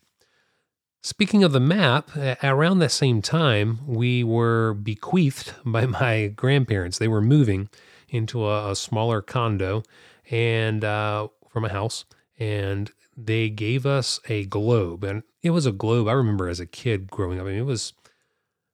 Speaking 1.02 1.43
of 1.43 1.52
the 1.52 1.61
map, 1.61 2.11
around 2.43 2.81
that 2.81 2.90
same 2.90 3.22
time, 3.22 3.81
we 3.87 4.22
were 4.22 4.75
bequeathed 4.75 5.55
by 5.64 5.87
my 5.87 6.26
grandparents. 6.28 6.99
They 6.99 7.08
were 7.08 7.22
moving 7.22 7.70
into 8.08 8.44
a, 8.46 8.72
a 8.72 8.76
smaller 8.76 9.22
condo 9.22 9.82
and 10.31 10.84
uh, 10.84 11.29
from 11.48 11.65
a 11.65 11.70
house, 11.70 12.05
and 12.41 12.91
they 13.17 13.51
gave 13.51 13.85
us 13.87 14.19
a 14.29 14.47
globe. 14.47 15.05
And 15.05 15.23
it 15.43 15.51
was 15.51 15.67
a 15.67 15.73
globe 15.73 16.09
I 16.09 16.13
remember 16.13 16.49
as 16.49 16.59
a 16.59 16.67
kid 16.67 17.11
growing 17.11 17.39
up. 17.39 17.47
I 17.47 17.51
mean, 17.51 17.59
it 17.59 17.67
was 17.67 17.93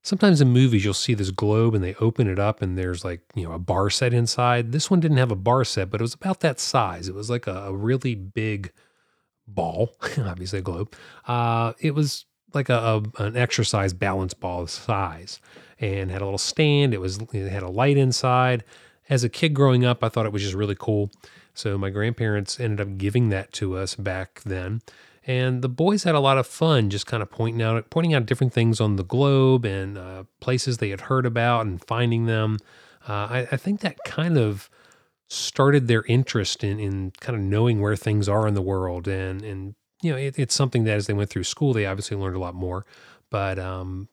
sometimes 0.03 0.41
in 0.41 0.49
movies 0.49 0.85
you'll 0.85 0.95
see 0.95 1.15
this 1.15 1.33
globe 1.33 1.75
and 1.75 1.83
they 1.83 1.97
open 1.97 2.29
it 2.29 2.39
up 2.39 2.63
and 2.63 2.79
there's 2.79 3.05
like, 3.05 3.21
you 3.35 3.43
know, 3.47 3.53
a 3.53 3.59
bar 3.59 3.91
set 3.91 4.15
inside. 4.15 4.71
This 4.71 4.89
one 4.89 5.01
didn't 5.01 5.17
have 5.17 5.33
a 5.33 5.37
bar 5.37 5.65
set, 5.65 5.91
but 5.91 6.01
it 6.01 6.05
was 6.05 6.15
about 6.15 6.41
that 6.41 6.61
size. 6.61 7.09
It 7.09 7.15
was 7.15 7.29
like 7.29 7.49
a, 7.49 7.65
a 7.65 7.77
really 7.77 8.15
big 8.15 8.73
ball, 9.49 9.97
obviously 10.19 10.61
a 10.61 10.63
globe. 10.63 10.95
Uh, 11.27 11.73
it 11.81 11.95
was 11.95 12.25
like 12.55 12.69
a, 12.69 13.03
a, 13.19 13.23
an 13.23 13.37
exercise 13.37 13.93
balance 13.93 14.33
ball 14.33 14.67
size 14.69 15.41
and 15.81 16.11
had 16.11 16.23
a 16.23 16.25
little 16.25 16.39
stand. 16.39 16.95
It 16.95 17.01
was 17.01 17.19
it 17.33 17.51
had 17.51 17.65
a 17.65 17.69
light 17.69 17.97
inside. 17.97 18.65
As 19.09 19.25
a 19.25 19.29
kid 19.29 19.55
growing 19.55 19.85
up, 19.85 20.03
I 20.03 20.09
thought 20.09 20.27
it 20.27 20.33
was 20.33 20.43
just 20.43 20.55
really 20.55 20.77
cool. 20.79 21.11
So 21.57 21.79
my 21.79 21.91
grandparents 21.91 22.61
ended 22.61 22.81
up 22.81 22.99
giving 22.99 23.31
that 23.31 23.53
to 23.55 23.77
us 23.77 23.95
back 23.95 24.43
then. 24.45 24.83
And 25.27 25.63
the 25.63 25.69
boys 25.69 26.05
had 26.05 26.15
a 26.15 26.21
lot 26.21 26.39
of 26.39 26.47
fun 26.47 26.89
just 26.89 27.07
kind 27.07 27.23
of 27.23 27.31
pointing 27.31 27.63
out 27.63 27.91
pointing 27.91 28.15
out 28.15 28.27
different 28.27 28.53
things 28.53 28.81
on 28.81 28.97
the 28.97 29.03
globe 29.03 29.65
and 29.65 29.99
uh, 29.99 30.25
places 30.41 30.79
they 30.79 30.91
had 30.91 31.03
heard 31.03 31.27
about 31.27 31.67
and 31.67 31.85
finding 31.85 32.27
them. 32.27 32.59
Uh, 33.09 33.13
I, 33.13 33.49
I 33.53 33.57
think 33.57 33.81
that 33.81 33.97
kind 34.05 34.39
of 34.39 34.71
started 35.29 35.89
their 35.89 36.05
interest 36.05 36.63
in 36.63 36.79
in 36.79 37.13
kind 37.21 37.37
of 37.37 37.43
knowing 37.43 37.81
where 37.81 37.97
things 37.97 38.29
are 38.29 38.47
in 38.47 38.55
the 38.55 38.63
world 38.63 39.09
and 39.09 39.43
and 39.43 39.75
you 40.01 40.13
know 40.13 40.17
it, 40.17 40.39
it's 40.39 40.55
something 40.55 40.85
that 40.85 40.95
as 40.95 41.09
they 41.09 41.13
went 41.13 41.29
through 41.29 41.43
school 41.43 41.73
they 41.73 41.85
obviously 41.85 42.17
learned 42.17 42.37
a 42.37 42.39
lot 42.39 42.55
more 42.55 42.87
but 43.29 43.59
um 43.59 44.09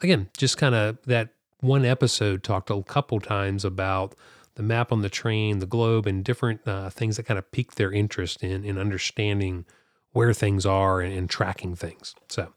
again 0.00 0.28
just 0.36 0.56
kind 0.56 0.74
of 0.74 0.96
that 1.06 1.30
one 1.58 1.84
episode 1.84 2.44
talked 2.44 2.70
a 2.70 2.80
couple 2.84 3.18
times 3.18 3.64
about 3.64 4.14
the 4.56 4.62
map 4.62 4.92
on 4.92 5.02
the 5.02 5.08
train 5.08 5.58
the 5.58 5.66
globe 5.66 6.06
and 6.06 6.24
different 6.24 6.66
uh, 6.66 6.90
things 6.90 7.16
that 7.16 7.24
kind 7.24 7.38
of 7.38 7.50
piqued 7.52 7.76
their 7.76 7.92
interest 7.92 8.42
in 8.42 8.64
in 8.64 8.78
understanding 8.78 9.64
where 10.12 10.32
things 10.32 10.64
are 10.64 11.00
and, 11.00 11.12
and 11.12 11.30
tracking 11.30 11.74
things 11.74 12.14
so 12.28 12.52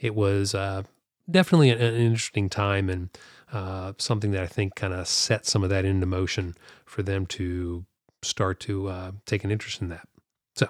it 0.00 0.14
was 0.14 0.54
uh, 0.54 0.82
definitely 1.30 1.70
an, 1.70 1.80
an 1.80 1.94
interesting 1.94 2.48
time 2.48 2.88
and 2.88 3.10
uh, 3.52 3.92
something 3.98 4.30
that 4.32 4.42
I 4.42 4.46
think 4.46 4.74
kind 4.74 4.92
of 4.92 5.06
set 5.08 5.46
some 5.46 5.64
of 5.64 5.70
that 5.70 5.84
into 5.84 6.06
motion 6.06 6.54
for 6.84 7.02
them 7.02 7.26
to 7.26 7.84
start 8.22 8.60
to 8.60 8.88
uh, 8.88 9.12
take 9.26 9.44
an 9.44 9.50
interest 9.50 9.80
in 9.80 9.88
that. 9.88 10.08
So, 10.56 10.68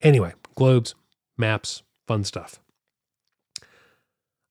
anyway, 0.00 0.32
globes, 0.54 0.94
maps, 1.36 1.82
fun 2.06 2.24
stuff. 2.24 2.60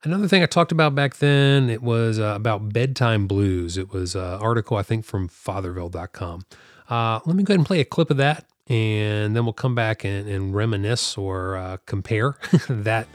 Another 0.05 0.27
thing 0.27 0.43
I 0.43 0.45
talked 0.45 0.71
about 0.71 0.93
back 0.93 1.15
then, 1.15 1.67
it 1.67 1.81
was 1.81 2.19
uh, 2.19 2.33
about 2.35 2.71
bedtime 2.71 3.25
blues. 3.25 3.75
It 3.75 3.91
was 3.91 4.13
an 4.13 4.21
article, 4.21 4.77
I 4.77 4.83
think, 4.83 5.03
from 5.03 5.27
fatherville.com. 5.27 6.45
Uh, 6.88 7.19
let 7.25 7.35
me 7.35 7.41
go 7.41 7.53
ahead 7.53 7.59
and 7.59 7.65
play 7.65 7.79
a 7.79 7.85
clip 7.85 8.12
of 8.12 8.17
that, 8.17 8.45
and 8.67 9.35
then 9.35 9.45
we'll 9.45 9.53
come 9.53 9.74
back 9.74 10.05
and, 10.05 10.29
and 10.29 10.53
reminisce 10.53 11.17
or 11.17 11.57
uh, 11.57 11.77
compare 11.88 12.38
that 12.69 13.07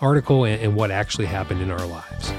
article 0.00 0.44
and, 0.44 0.62
and 0.62 0.76
what 0.76 0.90
actually 0.90 1.26
happened 1.26 1.60
in 1.60 1.70
our 1.70 1.84
lives. 1.84 2.30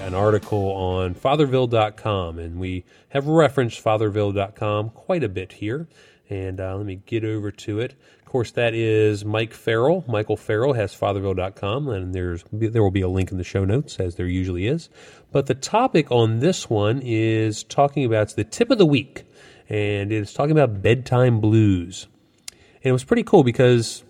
An 0.00 0.14
article 0.14 0.70
on 0.70 1.14
fatherville.com, 1.14 2.38
and 2.38 2.58
we 2.58 2.86
have 3.10 3.26
referenced 3.26 3.84
fatherville.com 3.84 4.90
quite 4.90 5.22
a 5.22 5.28
bit 5.28 5.52
here. 5.52 5.88
And 6.30 6.60
uh, 6.60 6.76
let 6.76 6.86
me 6.86 6.96
get 7.06 7.24
over 7.24 7.50
to 7.50 7.80
it. 7.80 7.94
Of 8.20 8.24
course, 8.26 8.52
that 8.52 8.74
is 8.74 9.24
Mike 9.24 9.52
Farrell. 9.52 10.04
Michael 10.08 10.36
Farrell 10.36 10.72
has 10.72 10.94
fatherville.com, 10.94 11.88
and 11.88 12.14
there's 12.14 12.44
there 12.50 12.82
will 12.82 12.90
be 12.90 13.02
a 13.02 13.08
link 13.08 13.30
in 13.30 13.38
the 13.38 13.44
show 13.44 13.64
notes, 13.64 14.00
as 14.00 14.16
there 14.16 14.26
usually 14.26 14.66
is. 14.66 14.88
But 15.32 15.46
the 15.46 15.54
topic 15.54 16.10
on 16.10 16.40
this 16.40 16.68
one 16.68 17.00
is 17.04 17.62
talking 17.62 18.04
about 18.04 18.22
it's 18.22 18.34
the 18.34 18.44
tip 18.44 18.70
of 18.70 18.78
the 18.78 18.86
week, 18.86 19.24
and 19.68 20.10
it's 20.10 20.32
talking 20.32 20.52
about 20.52 20.82
bedtime 20.82 21.40
blues. 21.40 22.08
And 22.50 22.90
it 22.90 22.92
was 22.92 23.04
pretty 23.04 23.22
cool 23.22 23.44
because 23.44 24.02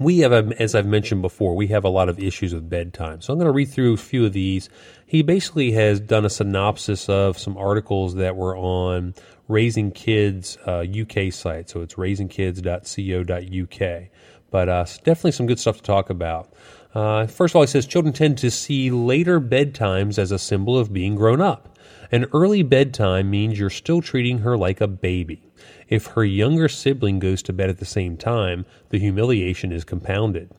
we 0.00 0.20
have, 0.20 0.32
a, 0.32 0.60
as 0.60 0.74
I've 0.74 0.86
mentioned 0.86 1.20
before, 1.20 1.54
we 1.54 1.66
have 1.68 1.84
a 1.84 1.90
lot 1.90 2.08
of 2.08 2.18
issues 2.18 2.54
with 2.54 2.70
bedtime. 2.70 3.20
So 3.20 3.32
I'm 3.32 3.38
going 3.38 3.46
to 3.46 3.52
read 3.52 3.70
through 3.70 3.92
a 3.92 3.98
few 3.98 4.24
of 4.24 4.32
these. 4.32 4.70
He 5.06 5.22
basically 5.22 5.72
has 5.72 6.00
done 6.00 6.24
a 6.24 6.30
synopsis 6.30 7.08
of 7.10 7.38
some 7.38 7.58
articles 7.58 8.14
that 8.14 8.34
were 8.34 8.56
on 8.56 9.14
Raising 9.50 9.90
Kids 9.90 10.56
uh, 10.66 10.84
UK 10.84 11.32
site. 11.32 11.68
So 11.68 11.82
it's 11.82 11.94
raisingkids.co.uk. 11.94 14.08
But 14.50 14.68
uh, 14.68 14.84
definitely 15.04 15.32
some 15.32 15.46
good 15.46 15.58
stuff 15.58 15.78
to 15.78 15.82
talk 15.82 16.10
about. 16.10 16.52
Uh, 16.94 17.26
first 17.26 17.52
of 17.52 17.56
all, 17.56 17.62
he 17.62 17.68
says 17.68 17.86
children 17.86 18.12
tend 18.12 18.36
to 18.38 18.50
see 18.50 18.90
later 18.90 19.40
bedtimes 19.40 20.18
as 20.18 20.32
a 20.32 20.38
symbol 20.38 20.76
of 20.76 20.92
being 20.92 21.14
grown 21.14 21.40
up. 21.40 21.78
An 22.12 22.26
early 22.32 22.64
bedtime 22.64 23.30
means 23.30 23.58
you're 23.58 23.70
still 23.70 24.02
treating 24.02 24.38
her 24.38 24.56
like 24.56 24.80
a 24.80 24.88
baby. 24.88 25.44
If 25.88 26.06
her 26.08 26.24
younger 26.24 26.68
sibling 26.68 27.20
goes 27.20 27.42
to 27.44 27.52
bed 27.52 27.70
at 27.70 27.78
the 27.78 27.84
same 27.84 28.16
time, 28.16 28.66
the 28.88 28.98
humiliation 28.98 29.70
is 29.70 29.84
compounded. 29.84 30.50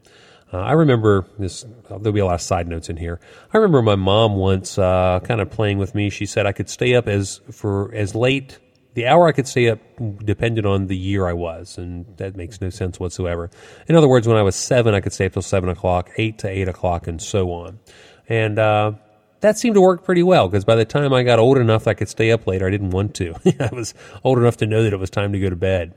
Uh, 0.53 0.60
I 0.60 0.74
remember 0.74 1.25
this. 1.39 1.65
There'll 1.88 2.12
be 2.12 2.19
a 2.19 2.25
lot 2.25 2.36
of 2.36 2.41
side 2.41 2.67
notes 2.67 2.89
in 2.89 2.98
here. 2.98 3.19
I 3.53 3.57
remember 3.57 3.81
my 3.81 3.95
mom 3.95 4.36
once 4.36 4.77
uh, 4.77 5.19
kind 5.24 5.41
of 5.41 5.50
playing 5.50 5.77
with 5.77 5.95
me. 5.95 6.10
She 6.10 6.25
said 6.25 6.45
I 6.45 6.51
could 6.51 6.69
stay 6.69 6.95
up 6.95 7.07
as 7.07 7.41
for 7.51 7.93
as 7.93 8.15
late. 8.15 8.60
The 8.93 9.07
hour 9.07 9.27
I 9.27 9.31
could 9.31 9.48
stay 9.48 9.69
up 9.69 9.79
depended 10.25 10.65
on 10.65 10.88
the 10.88 10.98
year 10.98 11.27
I 11.27 11.33
was, 11.33 11.77
and 11.77 12.05
that 12.17 12.36
makes 12.36 12.60
no 12.60 12.69
sense 12.69 13.00
whatsoever. 13.00 13.50
In 13.88 13.95
other 13.95 14.07
words, 14.07 14.27
when 14.27 14.38
I 14.38 14.41
was 14.41 14.55
seven, 14.55 14.93
I 14.93 15.00
could 15.00 15.13
stay 15.13 15.25
up 15.27 15.33
till 15.33 15.41
seven 15.41 15.69
o'clock, 15.69 16.10
eight 16.17 16.39
to 16.39 16.50
eight 16.50 16.67
o'clock, 16.67 17.07
and 17.07 17.21
so 17.21 17.51
on. 17.53 17.79
And 18.27 18.60
uh, 18.60 18.93
that 19.41 19.57
seemed 19.57 19.75
to 19.75 19.81
work 19.81 20.03
pretty 20.03 20.24
well 20.24 20.48
because 20.48 20.65
by 20.65 20.75
the 20.75 20.86
time 20.86 21.13
I 21.13 21.24
got 21.24 21.39
old 21.39 21.57
enough 21.57 21.88
I 21.88 21.93
could 21.93 22.10
stay 22.10 22.31
up 22.31 22.48
later, 22.48 22.67
I 22.67 22.69
didn't 22.69 22.91
want 22.91 23.15
to. 23.15 23.33
I 23.60 23.69
was 23.74 23.93
old 24.24 24.38
enough 24.38 24.57
to 24.57 24.67
know 24.67 24.83
that 24.83 24.93
it 24.93 25.00
was 25.00 25.10
time 25.10 25.33
to 25.33 25.39
go 25.39 25.50
to 25.50 25.55
bed. 25.55 25.93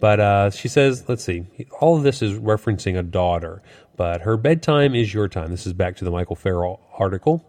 But 0.00 0.20
uh, 0.20 0.50
she 0.50 0.68
says, 0.68 1.08
let's 1.08 1.24
see, 1.24 1.46
all 1.80 1.96
of 1.96 2.02
this 2.02 2.22
is 2.22 2.38
referencing 2.38 2.98
a 2.98 3.02
daughter, 3.02 3.62
but 3.96 4.22
her 4.22 4.36
bedtime 4.36 4.94
is 4.94 5.12
your 5.12 5.28
time. 5.28 5.50
This 5.50 5.66
is 5.66 5.72
back 5.72 5.96
to 5.96 6.04
the 6.04 6.10
Michael 6.10 6.36
Farrell 6.36 6.80
article. 6.96 7.44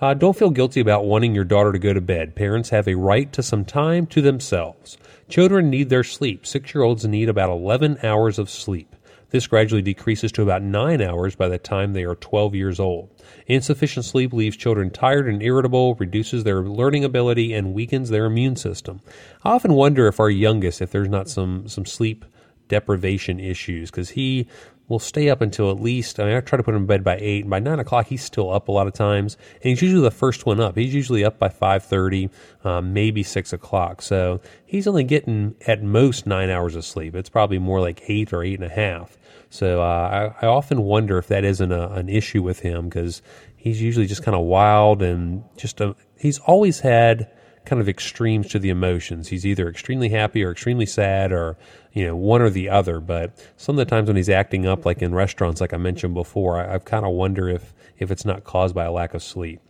Uh, 0.00 0.12
don't 0.12 0.36
feel 0.36 0.50
guilty 0.50 0.80
about 0.80 1.04
wanting 1.04 1.34
your 1.34 1.44
daughter 1.44 1.72
to 1.72 1.78
go 1.78 1.92
to 1.92 2.00
bed. 2.00 2.34
Parents 2.34 2.70
have 2.70 2.88
a 2.88 2.96
right 2.96 3.32
to 3.32 3.42
some 3.42 3.64
time 3.64 4.06
to 4.06 4.20
themselves. 4.20 4.98
Children 5.28 5.70
need 5.70 5.88
their 5.88 6.04
sleep. 6.04 6.46
Six 6.46 6.74
year 6.74 6.82
olds 6.82 7.04
need 7.04 7.28
about 7.28 7.50
11 7.50 7.98
hours 8.02 8.38
of 8.38 8.50
sleep. 8.50 8.94
This 9.30 9.46
gradually 9.46 9.82
decreases 9.82 10.30
to 10.32 10.42
about 10.42 10.62
9 10.62 11.00
hours 11.00 11.34
by 11.34 11.48
the 11.48 11.58
time 11.58 11.92
they 11.92 12.04
are 12.04 12.14
12 12.14 12.54
years 12.54 12.78
old. 12.78 13.10
Insufficient 13.46 14.04
sleep 14.04 14.32
leaves 14.32 14.56
children 14.56 14.90
tired 14.90 15.28
and 15.28 15.42
irritable, 15.42 15.96
reduces 15.96 16.44
their 16.44 16.62
learning 16.62 17.04
ability, 17.04 17.52
and 17.52 17.74
weakens 17.74 18.10
their 18.10 18.26
immune 18.26 18.54
system. 18.54 19.00
I 19.42 19.50
often 19.50 19.74
wonder 19.74 20.06
if 20.06 20.20
our 20.20 20.30
youngest, 20.30 20.80
if 20.80 20.92
there's 20.92 21.08
not 21.08 21.28
some, 21.28 21.66
some 21.66 21.84
sleep 21.84 22.24
deprivation 22.68 23.40
issues, 23.40 23.90
because 23.90 24.10
he 24.10 24.46
will 24.88 24.98
stay 24.98 25.28
up 25.28 25.40
until 25.40 25.70
at 25.70 25.80
least, 25.80 26.20
I 26.20 26.24
mean, 26.24 26.36
I 26.36 26.40
try 26.40 26.56
to 26.56 26.62
put 26.62 26.74
him 26.74 26.82
in 26.82 26.86
bed 26.86 27.04
by 27.04 27.16
8, 27.20 27.42
and 27.42 27.50
by 27.50 27.58
9 27.58 27.78
o'clock 27.80 28.06
he's 28.08 28.22
still 28.22 28.52
up 28.52 28.68
a 28.68 28.72
lot 28.72 28.86
of 28.86 28.92
times, 28.92 29.36
and 29.54 29.70
he's 29.70 29.82
usually 29.82 30.02
the 30.02 30.10
first 30.10 30.46
one 30.46 30.60
up. 30.60 30.76
He's 30.76 30.94
usually 30.94 31.24
up 31.24 31.38
by 31.38 31.48
5.30, 31.48 32.30
um, 32.64 32.92
maybe 32.92 33.22
6 33.22 33.52
o'clock, 33.52 34.02
so 34.02 34.40
he's 34.64 34.86
only 34.86 35.04
getting 35.04 35.54
at 35.66 35.82
most 35.82 36.26
9 36.26 36.50
hours 36.50 36.74
of 36.74 36.84
sleep. 36.84 37.14
It's 37.14 37.30
probably 37.30 37.58
more 37.58 37.80
like 37.80 38.02
8 38.08 38.32
or 38.32 38.40
8.5. 38.40 39.10
So 39.50 39.80
uh, 39.82 40.34
I, 40.42 40.46
I, 40.46 40.48
often 40.48 40.82
wonder 40.82 41.16
if 41.16 41.28
that 41.28 41.44
isn't 41.44 41.70
a, 41.70 41.92
an 41.92 42.08
issue 42.08 42.42
with 42.42 42.58
him 42.58 42.88
because 42.88 43.22
he's 43.56 43.80
usually 43.80 44.06
just 44.06 44.24
kind 44.24 44.34
of 44.34 44.42
wild 44.42 45.00
and 45.00 45.44
just 45.56 45.80
a, 45.80 45.94
he's 46.18 46.40
always 46.40 46.80
had 46.80 47.30
kind 47.64 47.80
of 47.80 47.88
extremes 47.88 48.48
to 48.48 48.58
the 48.58 48.70
emotions. 48.70 49.28
He's 49.28 49.46
either 49.46 49.68
extremely 49.68 50.08
happy 50.08 50.44
or 50.44 50.50
extremely 50.50 50.86
sad 50.86 51.32
or, 51.32 51.56
you 51.92 52.06
know, 52.06 52.16
one 52.16 52.42
or 52.42 52.50
the 52.50 52.68
other. 52.68 53.00
But 53.00 53.38
some 53.56 53.78
of 53.78 53.86
the 53.86 53.90
times 53.90 54.08
when 54.08 54.16
he's 54.16 54.28
acting 54.28 54.66
up, 54.66 54.84
like 54.84 55.02
in 55.02 55.14
restaurants, 55.14 55.60
like 55.60 55.72
I 55.72 55.78
mentioned 55.78 56.14
before, 56.14 56.58
I, 56.58 56.74
I've 56.74 56.84
kind 56.84 57.04
of 57.04 57.12
wonder 57.12 57.48
if, 57.48 57.72
if 57.98 58.10
it's 58.10 58.24
not 58.24 58.44
caused 58.44 58.74
by 58.74 58.84
a 58.84 58.92
lack 58.92 59.14
of 59.14 59.22
sleep. 59.22 59.60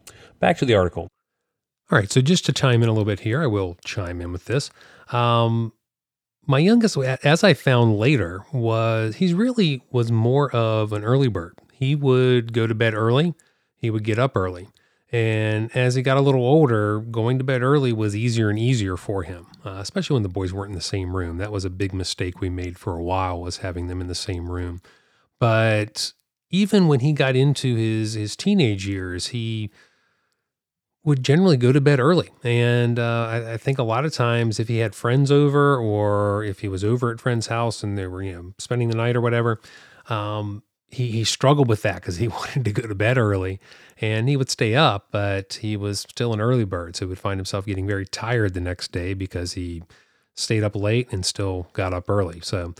Back 0.41 0.59
to 0.59 0.65
the 0.65 0.75
article. 0.75 1.09
All 1.91 1.99
right. 1.99 2.11
So 2.11 2.21
just 2.21 2.47
to 2.47 2.53
chime 2.53 2.83
in 2.83 2.89
a 2.89 2.93
little 2.93 3.05
bit 3.05 3.21
here, 3.21 3.43
I 3.43 3.47
will 3.47 3.77
chime 3.85 4.21
in 4.21 4.33
with 4.33 4.47
this. 4.47 4.71
Um, 5.13 5.73
my 6.47 6.59
youngest, 6.59 6.97
as 6.97 7.45
I 7.45 7.55
found 7.55 7.99
later, 7.99 8.45
was 8.53 9.17
he's 9.17 9.35
really 9.35 9.83
was 9.91 10.13
more 10.13 10.51
of 10.55 10.93
an 10.93 11.05
early 11.05 11.29
bird. 11.29 11.59
He 11.73 11.95
would 11.95 12.53
go 12.53 12.67
to 12.67 12.75
bed 12.75 12.95
early, 12.95 13.35
he 13.77 13.91
would 13.91 14.05
get 14.05 14.19
up 14.19 14.37
early. 14.37 14.69
And 15.14 15.71
as 15.76 15.94
he 15.94 16.02
got 16.02 16.16
a 16.16 16.21
little 16.21 16.44
older, 16.44 16.99
going 16.99 17.38
to 17.38 17.44
bed 17.44 17.62
early 17.62 17.92
was 17.92 18.16
easier 18.16 18.50
and 18.50 18.59
easier 18.59 18.97
for 18.97 19.23
him, 19.23 19.47
uh, 19.64 19.76
especially 19.78 20.14
when 20.14 20.25
the 20.25 20.28
boys 20.28 20.52
weren't 20.52 20.71
in 20.71 20.75
the 20.75 20.80
same 20.80 21.14
room. 21.14 21.38
That 21.38 21.52
was 21.52 21.64
a 21.64 21.71
big 21.71 21.94
mistake 21.94 22.40
we 22.40 22.50
made 22.50 22.76
for 22.76 22.97
a 22.97 23.02
while 23.02 23.40
was 23.40 23.59
having 23.59 23.87
them 23.87 24.00
in 24.00 24.09
the 24.09 24.16
same 24.16 24.50
room. 24.50 24.83
But 25.38 26.12
even 26.50 26.88
when 26.88 26.99
he 26.99 27.12
got 27.12 27.37
into 27.37 27.76
his 27.76 28.14
his 28.14 28.35
teenage 28.35 28.88
years, 28.88 29.28
he 29.28 29.71
would 31.04 31.23
generally 31.23 31.59
go 31.59 31.71
to 31.71 31.80
bed 31.80 32.00
early. 32.00 32.30
And 32.42 32.99
uh, 32.99 33.28
I, 33.30 33.52
I, 33.52 33.56
think 33.56 33.78
a 33.78 33.85
lot 33.85 34.04
of 34.04 34.12
times, 34.12 34.59
if 34.59 34.66
he 34.66 34.78
had 34.78 34.97
friends 34.97 35.30
over 35.30 35.76
or 35.76 36.42
if 36.42 36.59
he 36.59 36.66
was 36.66 36.83
over 36.83 37.12
at 37.12 37.21
friend's 37.21 37.47
house 37.47 37.85
and 37.85 37.97
they 37.97 38.09
were, 38.09 38.23
you 38.25 38.33
know, 38.33 38.54
spending 38.59 38.88
the 38.88 38.97
night 38.97 39.14
or 39.14 39.21
whatever, 39.21 39.61
um, 40.09 40.64
he, 40.88 41.11
he 41.11 41.25
struggled 41.25 41.69
with 41.69 41.83
that 41.83 41.97
because 41.97 42.17
he 42.17 42.29
wanted 42.41 42.64
to 42.64 42.73
go 42.73 42.87
to 42.87 42.95
bed 42.95 43.19
early 43.19 43.61
and 44.00 44.29
he 44.29 44.37
would 44.37 44.50
stay 44.50 44.75
up, 44.75 45.09
but 45.11 45.55
he 45.55 45.76
was 45.76 46.00
still 46.00 46.33
an 46.33 46.41
early 46.41 46.64
bird. 46.64 46.97
So 46.97 47.07
he 47.07 47.09
would 47.11 47.19
find 47.19 47.38
himself 47.38 47.67
getting 47.67 47.87
very 47.87 48.07
tired 48.07 48.55
the 48.55 48.61
next 48.61 48.93
day 48.93 49.14
because 49.14 49.53
he 49.53 49.83
stayed 50.35 50.64
up 50.64 50.75
late 50.75 51.12
and 51.12 51.25
still 51.25 51.69
got 51.73 51.95
up 51.95 52.09
early. 52.09 52.41
So 52.41 52.75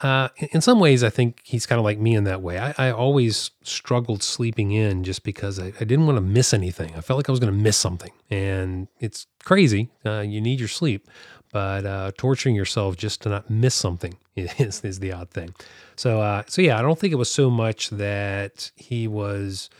uh, 0.00 0.28
in 0.52 0.60
some 0.60 0.80
ways, 0.80 1.02
I 1.02 1.08
think 1.08 1.40
he's 1.44 1.66
kind 1.66 1.78
of 1.78 1.84
like 1.84 1.98
me 1.98 2.14
in 2.14 2.24
that 2.24 2.42
way. 2.42 2.58
I, 2.58 2.74
I 2.76 2.90
always 2.90 3.52
struggled 3.62 4.22
sleeping 4.22 4.72
in 4.72 5.04
just 5.04 5.22
because 5.22 5.58
I, 5.58 5.72
I 5.80 5.84
didn't 5.84 6.06
want 6.06 6.16
to 6.18 6.22
miss 6.22 6.52
anything. 6.52 6.94
I 6.94 7.00
felt 7.00 7.16
like 7.18 7.28
I 7.28 7.32
was 7.32 7.40
going 7.40 7.52
to 7.52 7.58
miss 7.58 7.76
something. 7.76 8.10
And 8.28 8.88
it's 9.00 9.26
crazy. 9.44 9.90
Uh, 10.04 10.20
you 10.20 10.40
need 10.40 10.58
your 10.58 10.68
sleep, 10.68 11.08
but 11.54 11.86
uh, 11.86 12.10
torturing 12.18 12.56
yourself 12.56 12.96
just 12.96 13.22
to 13.22 13.28
not 13.28 13.48
miss 13.48 13.76
something 13.76 14.16
is, 14.36 14.84
is 14.84 14.98
the 14.98 15.12
odd 15.12 15.30
thing. 15.30 15.54
So, 15.94 16.20
uh, 16.20 16.42
so 16.48 16.60
yeah, 16.60 16.76
I 16.76 16.82
don't 16.82 16.98
think 16.98 17.12
it 17.12 17.16
was 17.16 17.30
so 17.30 17.48
much 17.48 17.90
that 17.90 18.72
he 18.74 19.06
was 19.06 19.70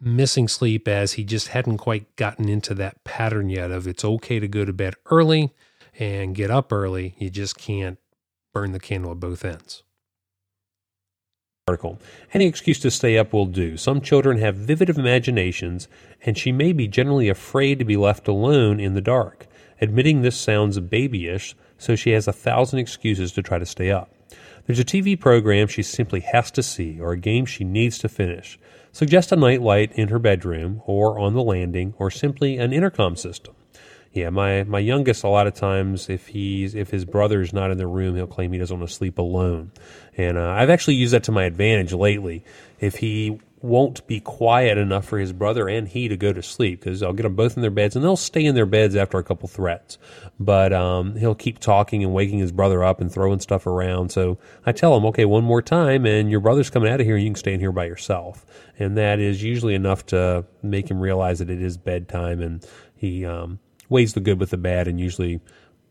missing 0.00 0.46
sleep 0.46 0.86
as 0.86 1.14
he 1.14 1.24
just 1.24 1.48
hadn't 1.48 1.78
quite 1.78 2.14
gotten 2.14 2.48
into 2.48 2.74
that 2.74 3.02
pattern 3.02 3.50
yet 3.50 3.72
of 3.72 3.88
it's 3.88 4.04
okay 4.04 4.38
to 4.38 4.46
go 4.46 4.64
to 4.64 4.72
bed 4.72 4.94
early 5.06 5.52
and 5.98 6.36
get 6.36 6.52
up 6.52 6.72
early. 6.72 7.16
You 7.18 7.28
just 7.28 7.58
can't 7.58 7.98
burn 8.54 8.70
the 8.70 8.78
candle 8.78 9.10
at 9.10 9.18
both 9.18 9.44
ends. 9.44 9.82
Article. 11.66 11.98
Any 12.32 12.46
excuse 12.46 12.78
to 12.78 12.92
stay 12.92 13.18
up 13.18 13.32
will 13.32 13.46
do. 13.46 13.76
Some 13.76 14.00
children 14.00 14.38
have 14.38 14.54
vivid 14.54 14.90
imaginations, 14.90 15.88
and 16.24 16.38
she 16.38 16.52
may 16.52 16.72
be 16.72 16.86
generally 16.86 17.28
afraid 17.28 17.80
to 17.80 17.84
be 17.84 17.96
left 17.96 18.28
alone 18.28 18.78
in 18.78 18.94
the 18.94 19.00
dark. 19.00 19.48
Admitting 19.80 20.22
this 20.22 20.36
sounds 20.36 20.78
babyish, 20.80 21.54
so 21.78 21.94
she 21.94 22.10
has 22.10 22.26
a 22.26 22.32
thousand 22.32 22.78
excuses 22.78 23.32
to 23.32 23.42
try 23.42 23.58
to 23.58 23.66
stay 23.66 23.90
up. 23.90 24.10
There's 24.66 24.80
a 24.80 24.84
TV 24.84 25.18
program 25.18 25.68
she 25.68 25.82
simply 25.82 26.20
has 26.20 26.50
to 26.52 26.62
see, 26.62 27.00
or 27.00 27.12
a 27.12 27.18
game 27.18 27.46
she 27.46 27.62
needs 27.62 27.98
to 27.98 28.08
finish. 28.08 28.58
Suggest 28.90 29.30
a 29.30 29.36
night 29.36 29.62
light 29.62 29.92
in 29.92 30.08
her 30.08 30.18
bedroom, 30.18 30.82
or 30.86 31.18
on 31.18 31.34
the 31.34 31.42
landing, 31.42 31.94
or 31.98 32.10
simply 32.10 32.56
an 32.56 32.72
intercom 32.72 33.14
system. 33.14 33.54
Yeah, 34.12 34.30
my 34.30 34.64
my 34.64 34.78
youngest 34.78 35.24
a 35.24 35.28
lot 35.28 35.46
of 35.46 35.52
times 35.52 36.08
if 36.08 36.28
he's 36.28 36.74
if 36.74 36.90
his 36.90 37.04
brother's 37.04 37.52
not 37.52 37.70
in 37.70 37.76
the 37.76 37.86
room, 37.86 38.16
he'll 38.16 38.26
claim 38.26 38.50
he 38.50 38.58
doesn't 38.58 38.78
want 38.78 38.88
to 38.88 38.94
sleep 38.94 39.18
alone, 39.18 39.72
and 40.16 40.38
uh, 40.38 40.48
I've 40.48 40.70
actually 40.70 40.94
used 40.94 41.12
that 41.12 41.24
to 41.24 41.32
my 41.32 41.44
advantage 41.44 41.92
lately. 41.92 42.42
If 42.80 42.96
he 42.96 43.38
won't 43.66 44.06
be 44.06 44.20
quiet 44.20 44.78
enough 44.78 45.04
for 45.04 45.18
his 45.18 45.32
brother 45.32 45.68
and 45.68 45.88
he 45.88 46.08
to 46.08 46.16
go 46.16 46.32
to 46.32 46.42
sleep 46.42 46.80
because 46.80 47.02
I'll 47.02 47.12
get 47.12 47.24
them 47.24 47.34
both 47.34 47.56
in 47.56 47.62
their 47.62 47.70
beds 47.70 47.96
and 47.96 48.04
they'll 48.04 48.16
stay 48.16 48.44
in 48.44 48.54
their 48.54 48.66
beds 48.66 48.96
after 48.96 49.18
a 49.18 49.24
couple 49.24 49.48
threats. 49.48 49.98
But 50.38 50.72
um, 50.72 51.16
he'll 51.16 51.34
keep 51.34 51.58
talking 51.58 52.02
and 52.02 52.14
waking 52.14 52.38
his 52.38 52.52
brother 52.52 52.84
up 52.84 53.00
and 53.00 53.12
throwing 53.12 53.40
stuff 53.40 53.66
around. 53.66 54.10
So 54.10 54.38
I 54.64 54.72
tell 54.72 54.96
him, 54.96 55.04
okay, 55.06 55.24
one 55.24 55.44
more 55.44 55.62
time 55.62 56.06
and 56.06 56.30
your 56.30 56.40
brother's 56.40 56.70
coming 56.70 56.90
out 56.90 57.00
of 57.00 57.06
here 57.06 57.16
and 57.16 57.24
you 57.24 57.30
can 57.30 57.36
stay 57.36 57.52
in 57.52 57.60
here 57.60 57.72
by 57.72 57.86
yourself. 57.86 58.46
And 58.78 58.96
that 58.96 59.18
is 59.18 59.42
usually 59.42 59.74
enough 59.74 60.06
to 60.06 60.44
make 60.62 60.90
him 60.90 61.00
realize 61.00 61.40
that 61.40 61.50
it 61.50 61.60
is 61.60 61.76
bedtime 61.76 62.40
and 62.40 62.64
he 62.94 63.24
um, 63.24 63.58
weighs 63.88 64.14
the 64.14 64.20
good 64.20 64.40
with 64.40 64.50
the 64.50 64.56
bad 64.56 64.88
and 64.88 65.00
usually 65.00 65.40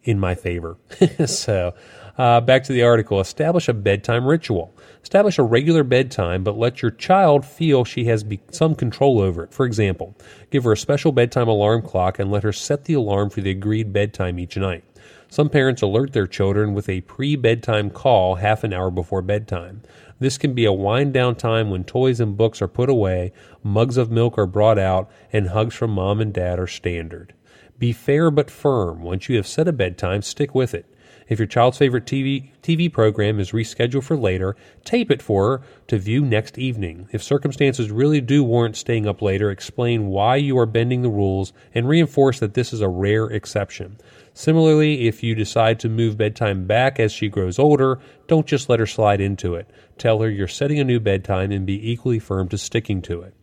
in 0.03 0.19
my 0.19 0.35
favor. 0.35 0.77
so, 1.25 1.73
uh, 2.17 2.41
back 2.41 2.63
to 2.63 2.73
the 2.73 2.83
article. 2.83 3.19
Establish 3.19 3.67
a 3.67 3.73
bedtime 3.73 4.25
ritual. 4.25 4.75
Establish 5.03 5.37
a 5.37 5.43
regular 5.43 5.83
bedtime, 5.83 6.43
but 6.43 6.57
let 6.57 6.81
your 6.81 6.91
child 6.91 7.45
feel 7.45 7.83
she 7.83 8.05
has 8.05 8.23
be- 8.23 8.39
some 8.51 8.75
control 8.75 9.19
over 9.19 9.43
it. 9.43 9.53
For 9.53 9.65
example, 9.65 10.15
give 10.51 10.63
her 10.63 10.71
a 10.71 10.77
special 10.77 11.11
bedtime 11.11 11.47
alarm 11.47 11.81
clock 11.81 12.19
and 12.19 12.31
let 12.31 12.43
her 12.43 12.53
set 12.53 12.85
the 12.85 12.93
alarm 12.93 13.29
for 13.29 13.41
the 13.41 13.51
agreed 13.51 13.93
bedtime 13.93 14.39
each 14.39 14.57
night. 14.57 14.83
Some 15.27 15.49
parents 15.49 15.81
alert 15.81 16.13
their 16.13 16.27
children 16.27 16.73
with 16.73 16.87
a 16.87 17.01
pre 17.01 17.35
bedtime 17.35 17.89
call 17.89 18.35
half 18.35 18.63
an 18.63 18.73
hour 18.73 18.89
before 18.89 19.21
bedtime. 19.21 19.81
This 20.19 20.37
can 20.37 20.53
be 20.53 20.65
a 20.65 20.71
wind 20.71 21.13
down 21.13 21.35
time 21.35 21.69
when 21.69 21.83
toys 21.83 22.21
and 22.21 22.37
books 22.37 22.61
are 22.61 22.69
put 22.69 22.89
away, 22.89 23.33
mugs 23.61 23.97
of 23.97 24.09
milk 24.09 24.37
are 24.37 24.45
brought 24.45 24.79
out, 24.79 25.11
and 25.33 25.49
hugs 25.49 25.75
from 25.75 25.91
mom 25.91 26.21
and 26.21 26.33
dad 26.33 26.57
are 26.57 26.67
standard. 26.67 27.33
Be 27.77 27.91
fair 27.91 28.31
but 28.31 28.49
firm. 28.49 29.01
Once 29.01 29.27
you 29.27 29.35
have 29.35 29.47
set 29.47 29.67
a 29.67 29.73
bedtime, 29.73 30.21
stick 30.21 30.55
with 30.55 30.73
it. 30.73 30.85
If 31.27 31.39
your 31.39 31.47
child's 31.47 31.79
favorite 31.79 32.05
TV, 32.05 32.51
TV 32.61 32.91
program 32.91 33.39
is 33.39 33.51
rescheduled 33.51 34.03
for 34.03 34.15
later, 34.15 34.55
tape 34.83 35.09
it 35.09 35.21
for 35.21 35.57
her 35.57 35.63
to 35.87 35.97
view 35.97 36.23
next 36.23 36.59
evening. 36.59 37.09
If 37.11 37.23
circumstances 37.23 37.89
really 37.89 38.21
do 38.21 38.43
warrant 38.43 38.75
staying 38.75 39.07
up 39.07 39.21
later, 39.21 39.49
explain 39.49 40.07
why 40.07 40.35
you 40.35 40.57
are 40.59 40.67
bending 40.67 41.01
the 41.01 41.09
rules 41.09 41.51
and 41.73 41.87
reinforce 41.87 42.39
that 42.39 42.53
this 42.53 42.73
is 42.73 42.81
a 42.81 42.89
rare 42.89 43.25
exception. 43.25 43.97
Similarly, 44.33 45.07
if 45.07 45.23
you 45.23 45.33
decide 45.33 45.79
to 45.79 45.89
move 45.89 46.17
bedtime 46.17 46.65
back 46.65 46.99
as 46.99 47.11
she 47.11 47.29
grows 47.29 47.57
older, 47.57 47.99
don't 48.27 48.45
just 48.45 48.69
let 48.69 48.79
her 48.79 48.85
slide 48.85 49.21
into 49.21 49.55
it. 49.55 49.69
Tell 49.97 50.19
her 50.21 50.29
you're 50.29 50.47
setting 50.47 50.79
a 50.79 50.83
new 50.83 50.99
bedtime 50.99 51.51
and 51.51 51.65
be 51.65 51.91
equally 51.91 52.19
firm 52.19 52.49
to 52.49 52.57
sticking 52.57 53.01
to 53.03 53.21
it. 53.21 53.33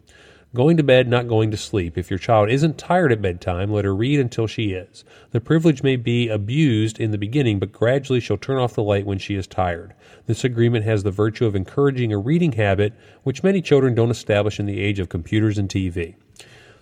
Going 0.55 0.77
to 0.77 0.83
bed, 0.83 1.09
not 1.09 1.29
going 1.29 1.51
to 1.51 1.57
sleep. 1.57 1.97
If 1.97 2.11
your 2.11 2.19
child 2.19 2.51
isn't 2.51 2.77
tired 2.77 3.11
at 3.11 3.23
bedtime, 3.23 3.73
let 3.73 3.87
her 3.87 3.95
read 3.95 4.21
until 4.21 4.47
she 4.47 4.73
is. 4.73 5.03
The 5.31 5.41
privilege 5.41 5.83
may 5.83 5.97
be 5.97 6.29
abused 6.29 7.01
in 7.01 7.11
the 7.11 7.17
beginning, 7.17 7.59
but 7.59 7.73
gradually 7.73 8.21
she'll 8.21 8.37
turn 8.37 8.59
off 8.59 8.75
the 8.75 8.83
light 8.83 9.07
when 9.07 9.19
she 9.19 9.35
is 9.35 9.47
tired. 9.47 9.95
This 10.27 10.45
agreement 10.45 10.85
has 10.85 11.05
the 11.05 11.11
virtue 11.11 11.47
of 11.47 11.57
encouraging 11.57 12.13
a 12.13 12.19
reading 12.19 12.53
habit, 12.53 12.93
which 13.23 13.43
many 13.43 13.63
children 13.63 13.95
don't 13.95 14.11
establish 14.11 14.61
in 14.61 14.67
the 14.67 14.79
age 14.79 14.99
of 14.99 15.09
computers 15.09 15.57
and 15.57 15.71
TV. 15.71 16.17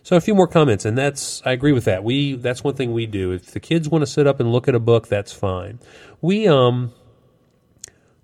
So 0.03 0.17
a 0.17 0.21
few 0.21 0.35
more 0.35 0.49
comments, 0.49 0.85
and 0.85 0.99
that's 0.99 1.41
I 1.45 1.53
agree 1.53 1.73
with 1.73 1.85
that. 1.85 2.03
We 2.03 2.35
that's 2.35 2.65
one 2.65 2.75
thing 2.75 2.93
we 2.93 3.07
do. 3.07 3.33
If 3.33 3.53
the 3.53 3.61
kids 3.61 3.89
want 3.89 4.03
to 4.03 4.07
sit 4.07 4.27
up 4.27 4.41
and 4.41 4.50
look 4.50 4.67
at 4.67 4.75
a 4.75 4.81
book, 4.81 5.07
that's 5.07 5.33
fine. 5.33 5.79
We 6.21 6.49
um 6.49 6.93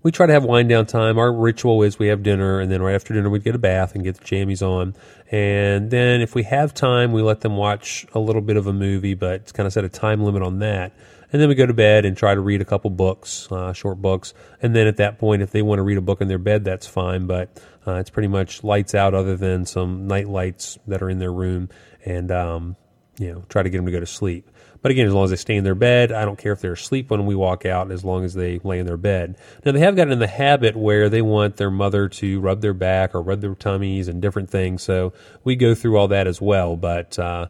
we 0.07 0.11
try 0.11 0.25
to 0.25 0.31
have 0.31 0.45
wind 0.45 0.69
down 0.69 0.85
time. 0.85 1.17
Our 1.17 1.33
ritual 1.33 1.83
is 1.83 1.99
we 1.99 2.07
have 2.07 2.23
dinner, 2.23 2.61
and 2.61 2.71
then 2.71 2.81
right 2.81 2.95
after 2.95 3.13
dinner 3.13 3.29
we 3.29 3.39
get 3.39 3.55
a 3.55 3.57
bath 3.57 3.93
and 3.93 4.05
get 4.05 4.15
the 4.15 4.23
jammies 4.23 4.61
on, 4.61 4.95
and 5.31 5.91
then 5.91 6.21
if 6.21 6.33
we 6.33 6.43
have 6.43 6.73
time, 6.73 7.11
we 7.11 7.21
let 7.21 7.41
them 7.41 7.57
watch 7.57 8.05
a 8.13 8.19
little 8.19 8.41
bit 8.41 8.55
of 8.55 8.67
a 8.67 8.71
movie, 8.71 9.15
but 9.15 9.53
kind 9.53 9.67
of 9.67 9.73
set 9.73 9.83
a 9.83 9.89
time 9.89 10.23
limit 10.23 10.43
on 10.43 10.59
that. 10.59 10.93
And 11.33 11.41
then 11.41 11.49
we 11.49 11.55
go 11.55 11.65
to 11.65 11.73
bed 11.73 12.05
and 12.05 12.15
try 12.15 12.33
to 12.33 12.39
read 12.39 12.61
a 12.61 12.65
couple 12.65 12.89
books, 12.89 13.51
uh, 13.51 13.73
short 13.73 14.01
books. 14.01 14.33
And 14.61 14.73
then 14.73 14.87
at 14.87 14.95
that 14.95 15.19
point, 15.19 15.41
if 15.41 15.51
they 15.51 15.61
want 15.61 15.79
to 15.79 15.83
read 15.83 15.97
a 15.97 16.01
book 16.01 16.21
in 16.21 16.29
their 16.29 16.37
bed, 16.37 16.63
that's 16.63 16.87
fine. 16.87 17.27
But 17.27 17.61
uh, 17.85 17.95
it's 17.95 18.09
pretty 18.09 18.29
much 18.29 18.63
lights 18.63 18.95
out, 18.95 19.13
other 19.13 19.35
than 19.35 19.65
some 19.65 20.07
night 20.07 20.29
lights 20.29 20.79
that 20.87 21.01
are 21.01 21.09
in 21.09 21.19
their 21.19 21.33
room, 21.33 21.67
and 22.05 22.31
um, 22.31 22.77
you 23.19 23.33
know, 23.33 23.43
try 23.49 23.61
to 23.61 23.69
get 23.69 23.79
them 23.79 23.87
to 23.87 23.91
go 23.91 23.99
to 23.99 24.05
sleep. 24.05 24.49
But 24.87 24.91
again, 24.93 25.07
as 25.07 25.13
long 25.13 25.25
as 25.25 25.31
they 25.31 25.35
stay 25.35 25.57
in 25.57 25.65
their 25.65 25.75
bed, 25.75 26.13
I 26.13 26.23
don't 26.23 26.37
care 26.37 26.53
if 26.53 26.61
they're 26.61 26.71
asleep 26.71 27.11
when 27.11 27.25
we 27.25 27.35
walk 27.35 27.65
out, 27.65 27.91
as 27.91 28.05
long 28.05 28.23
as 28.23 28.33
they 28.33 28.59
lay 28.63 28.79
in 28.79 28.85
their 28.85 28.95
bed. 28.95 29.37
Now, 29.65 29.73
they 29.73 29.81
have 29.81 29.97
gotten 29.97 30.13
in 30.13 30.19
the 30.19 30.27
habit 30.27 30.77
where 30.77 31.09
they 31.09 31.21
want 31.21 31.57
their 31.57 31.69
mother 31.69 32.07
to 32.07 32.39
rub 32.39 32.61
their 32.61 32.73
back 32.73 33.13
or 33.13 33.21
rub 33.21 33.41
their 33.41 33.53
tummies 33.53 34.07
and 34.07 34.21
different 34.21 34.49
things. 34.49 34.83
So 34.83 35.11
we 35.43 35.57
go 35.57 35.75
through 35.75 35.97
all 35.97 36.07
that 36.07 36.25
as 36.25 36.39
well. 36.39 36.77
But 36.77 37.19
uh, 37.19 37.47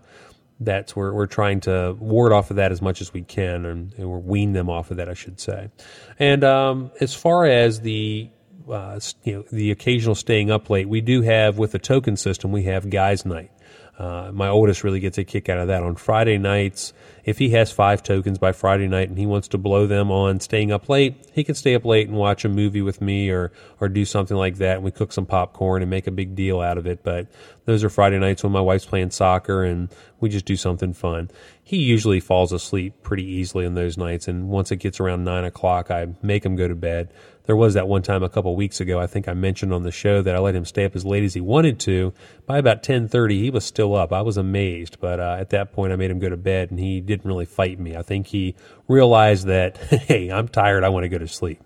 that's 0.59 0.95
where 0.95 1.13
we're 1.13 1.27
trying 1.27 1.59
to 1.59 1.95
ward 1.99 2.31
off 2.31 2.49
of 2.49 2.55
that 2.55 2.71
as 2.71 2.81
much 2.81 3.01
as 3.01 3.13
we 3.13 3.21
can, 3.21 3.67
and, 3.67 3.93
and 3.93 4.09
we're 4.09 4.17
wean 4.17 4.53
them 4.53 4.67
off 4.67 4.89
of 4.89 4.97
that, 4.97 5.07
I 5.07 5.13
should 5.13 5.39
say. 5.39 5.69
And 6.17 6.43
um, 6.43 6.89
as 6.99 7.13
far 7.13 7.45
as 7.45 7.81
the 7.81 8.31
uh, 8.67 8.99
you 9.23 9.33
know 9.33 9.45
the 9.51 9.69
occasional 9.69 10.15
staying 10.15 10.49
up 10.49 10.71
late, 10.71 10.89
we 10.89 11.01
do 11.01 11.21
have 11.21 11.59
with 11.59 11.73
the 11.73 11.79
token 11.79 12.17
system, 12.17 12.51
we 12.51 12.63
have 12.63 12.89
guys' 12.89 13.27
night. 13.27 13.51
Uh, 13.97 14.29
my 14.31 14.47
oldest 14.47 14.83
really 14.83 14.99
gets 14.99 15.17
a 15.17 15.23
kick 15.23 15.49
out 15.49 15.57
of 15.57 15.67
that. 15.67 15.81
On 15.81 15.95
Friday 15.95 16.37
nights, 16.37 16.93
if 17.23 17.39
he 17.39 17.49
has 17.49 17.71
five 17.71 18.03
tokens 18.03 18.37
by 18.37 18.51
Friday 18.51 18.87
night 18.87 19.09
and 19.09 19.17
he 19.17 19.25
wants 19.25 19.47
to 19.49 19.57
blow 19.57 19.87
them 19.87 20.11
on 20.11 20.39
staying 20.39 20.71
up 20.71 20.87
late, 20.87 21.15
he 21.33 21.43
can 21.43 21.55
stay 21.55 21.73
up 21.73 21.83
late 21.83 22.07
and 22.07 22.15
watch 22.15 22.45
a 22.45 22.49
movie 22.49 22.83
with 22.83 23.01
me 23.01 23.29
or 23.29 23.51
or 23.81 23.89
do 23.89 24.05
something 24.05 24.37
like 24.37 24.57
that. 24.57 24.75
And 24.75 24.83
we 24.83 24.91
cook 24.91 25.11
some 25.11 25.25
popcorn 25.25 25.81
and 25.81 25.89
make 25.89 26.05
a 26.05 26.11
big 26.11 26.35
deal 26.35 26.61
out 26.61 26.77
of 26.77 26.85
it. 26.85 27.03
But 27.03 27.27
those 27.65 27.83
are 27.83 27.89
Friday 27.89 28.19
nights 28.19 28.43
when 28.43 28.51
my 28.51 28.61
wife's 28.61 28.85
playing 28.85 29.11
soccer 29.11 29.63
and 29.63 29.89
we 30.19 30.29
just 30.29 30.45
do 30.45 30.55
something 30.55 30.93
fun. 30.93 31.31
He 31.63 31.77
usually 31.77 32.19
falls 32.19 32.53
asleep 32.53 33.01
pretty 33.01 33.25
easily 33.25 33.65
on 33.65 33.73
those 33.73 33.97
nights. 33.97 34.27
And 34.27 34.47
once 34.47 34.71
it 34.71 34.77
gets 34.77 34.99
around 34.99 35.23
nine 35.23 35.43
o'clock, 35.43 35.89
I 35.89 36.07
make 36.21 36.45
him 36.45 36.55
go 36.55 36.67
to 36.67 36.75
bed 36.75 37.11
there 37.47 37.55
was 37.55 37.73
that 37.73 37.87
one 37.87 38.03
time 38.03 38.23
a 38.23 38.29
couple 38.29 38.55
weeks 38.55 38.79
ago. 38.79 38.99
I 38.99 39.07
think 39.07 39.27
I 39.27 39.33
mentioned 39.33 39.73
on 39.73 39.83
the 39.83 39.91
show 39.91 40.21
that 40.21 40.35
I 40.35 40.39
let 40.39 40.53
him 40.53 40.65
stay 40.65 40.85
up 40.85 40.95
as 40.95 41.05
late 41.05 41.23
as 41.23 41.33
he 41.33 41.41
wanted 41.41 41.79
to. 41.81 42.13
By 42.45 42.57
about 42.59 42.83
ten 42.83 43.07
thirty, 43.07 43.41
he 43.41 43.49
was 43.49 43.65
still 43.65 43.95
up. 43.95 44.13
I 44.13 44.21
was 44.21 44.37
amazed, 44.37 44.99
but 44.99 45.19
uh, 45.19 45.37
at 45.39 45.49
that 45.51 45.71
point, 45.71 45.93
I 45.93 45.95
made 45.95 46.11
him 46.11 46.19
go 46.19 46.29
to 46.29 46.37
bed, 46.37 46.69
and 46.69 46.79
he 46.79 47.01
didn't 47.01 47.25
really 47.25 47.45
fight 47.45 47.79
me. 47.79 47.95
I 47.95 48.03
think 48.03 48.27
he 48.27 48.55
realized 48.87 49.47
that, 49.47 49.77
hey, 49.77 50.29
I'm 50.29 50.47
tired. 50.49 50.83
I 50.83 50.89
want 50.89 51.05
to 51.05 51.09
go 51.09 51.17
to 51.17 51.27
sleep. 51.27 51.61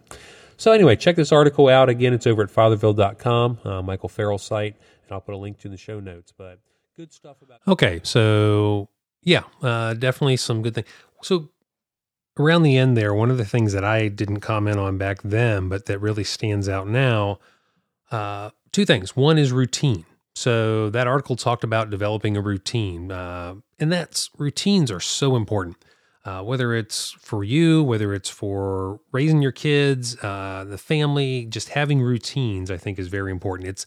So 0.56 0.72
anyway, 0.72 0.96
check 0.96 1.16
this 1.16 1.32
article 1.32 1.68
out. 1.68 1.90
Again, 1.90 2.14
it's 2.14 2.28
over 2.28 2.44
at 2.44 2.50
fatherville.com, 2.50 3.60
uh, 3.66 3.82
Michael 3.82 4.10
Farrell's 4.10 4.44
site, 4.44 4.76
and 5.04 5.12
I'll 5.12 5.22
put 5.22 5.34
a 5.34 5.38
link 5.38 5.58
to 5.60 5.68
in 5.68 5.72
the 5.72 5.78
show 5.78 6.00
notes. 6.00 6.32
But 6.38 6.60
good 6.96 7.12
stuff 7.12 7.42
about. 7.42 7.60
Okay, 7.68 8.00
so 8.04 8.88
yeah, 9.24 9.44
uh, 9.64 9.96
definitely 9.96 10.38
some 10.38 10.62
good 10.62 10.76
things. 10.76 10.88
So 11.24 11.50
around 12.38 12.64
the 12.64 12.78
end 12.78 12.98
there, 12.98 13.14
one 13.14 13.32
of 13.32 13.38
the 13.38 13.46
things 13.46 13.74
that 13.74 13.84
I 13.84 14.08
didn't 14.08 14.40
comment 14.40 14.78
on 14.80 14.98
back 14.98 15.22
then, 15.24 15.70
but 15.70 15.86
that 15.86 16.00
really 16.00 16.24
stands 16.24 16.70
out 16.70 16.88
now, 16.88 17.40
uh, 18.12 18.52
two 18.72 18.86
things. 18.86 19.16
One 19.16 19.38
is 19.38 19.52
routine. 19.52 20.06
So 20.36 20.90
that 20.92 21.08
article 21.08 21.36
talked 21.36 21.64
about 21.64 21.90
developing 21.90 22.38
a 22.38 22.42
routine, 22.42 23.12
uh, 23.12 23.56
and 23.80 23.92
that's 23.92 24.30
routines 24.38 24.90
are 24.90 25.00
so 25.00 25.36
important. 25.36 25.78
Uh, 26.24 26.42
whether 26.44 26.76
it's 26.76 27.12
for 27.20 27.44
you, 27.44 27.84
whether 27.84 28.14
it's 28.14 28.30
for 28.30 29.00
raising 29.12 29.42
your 29.42 29.52
kids, 29.52 30.16
uh, 30.24 30.64
the 30.68 30.78
family, 30.78 31.46
just 31.46 31.70
having 31.70 32.00
routines, 32.00 32.70
I 32.70 32.78
think 32.78 33.00
is 33.00 33.08
very 33.08 33.32
important. 33.32 33.68
It's 33.68 33.86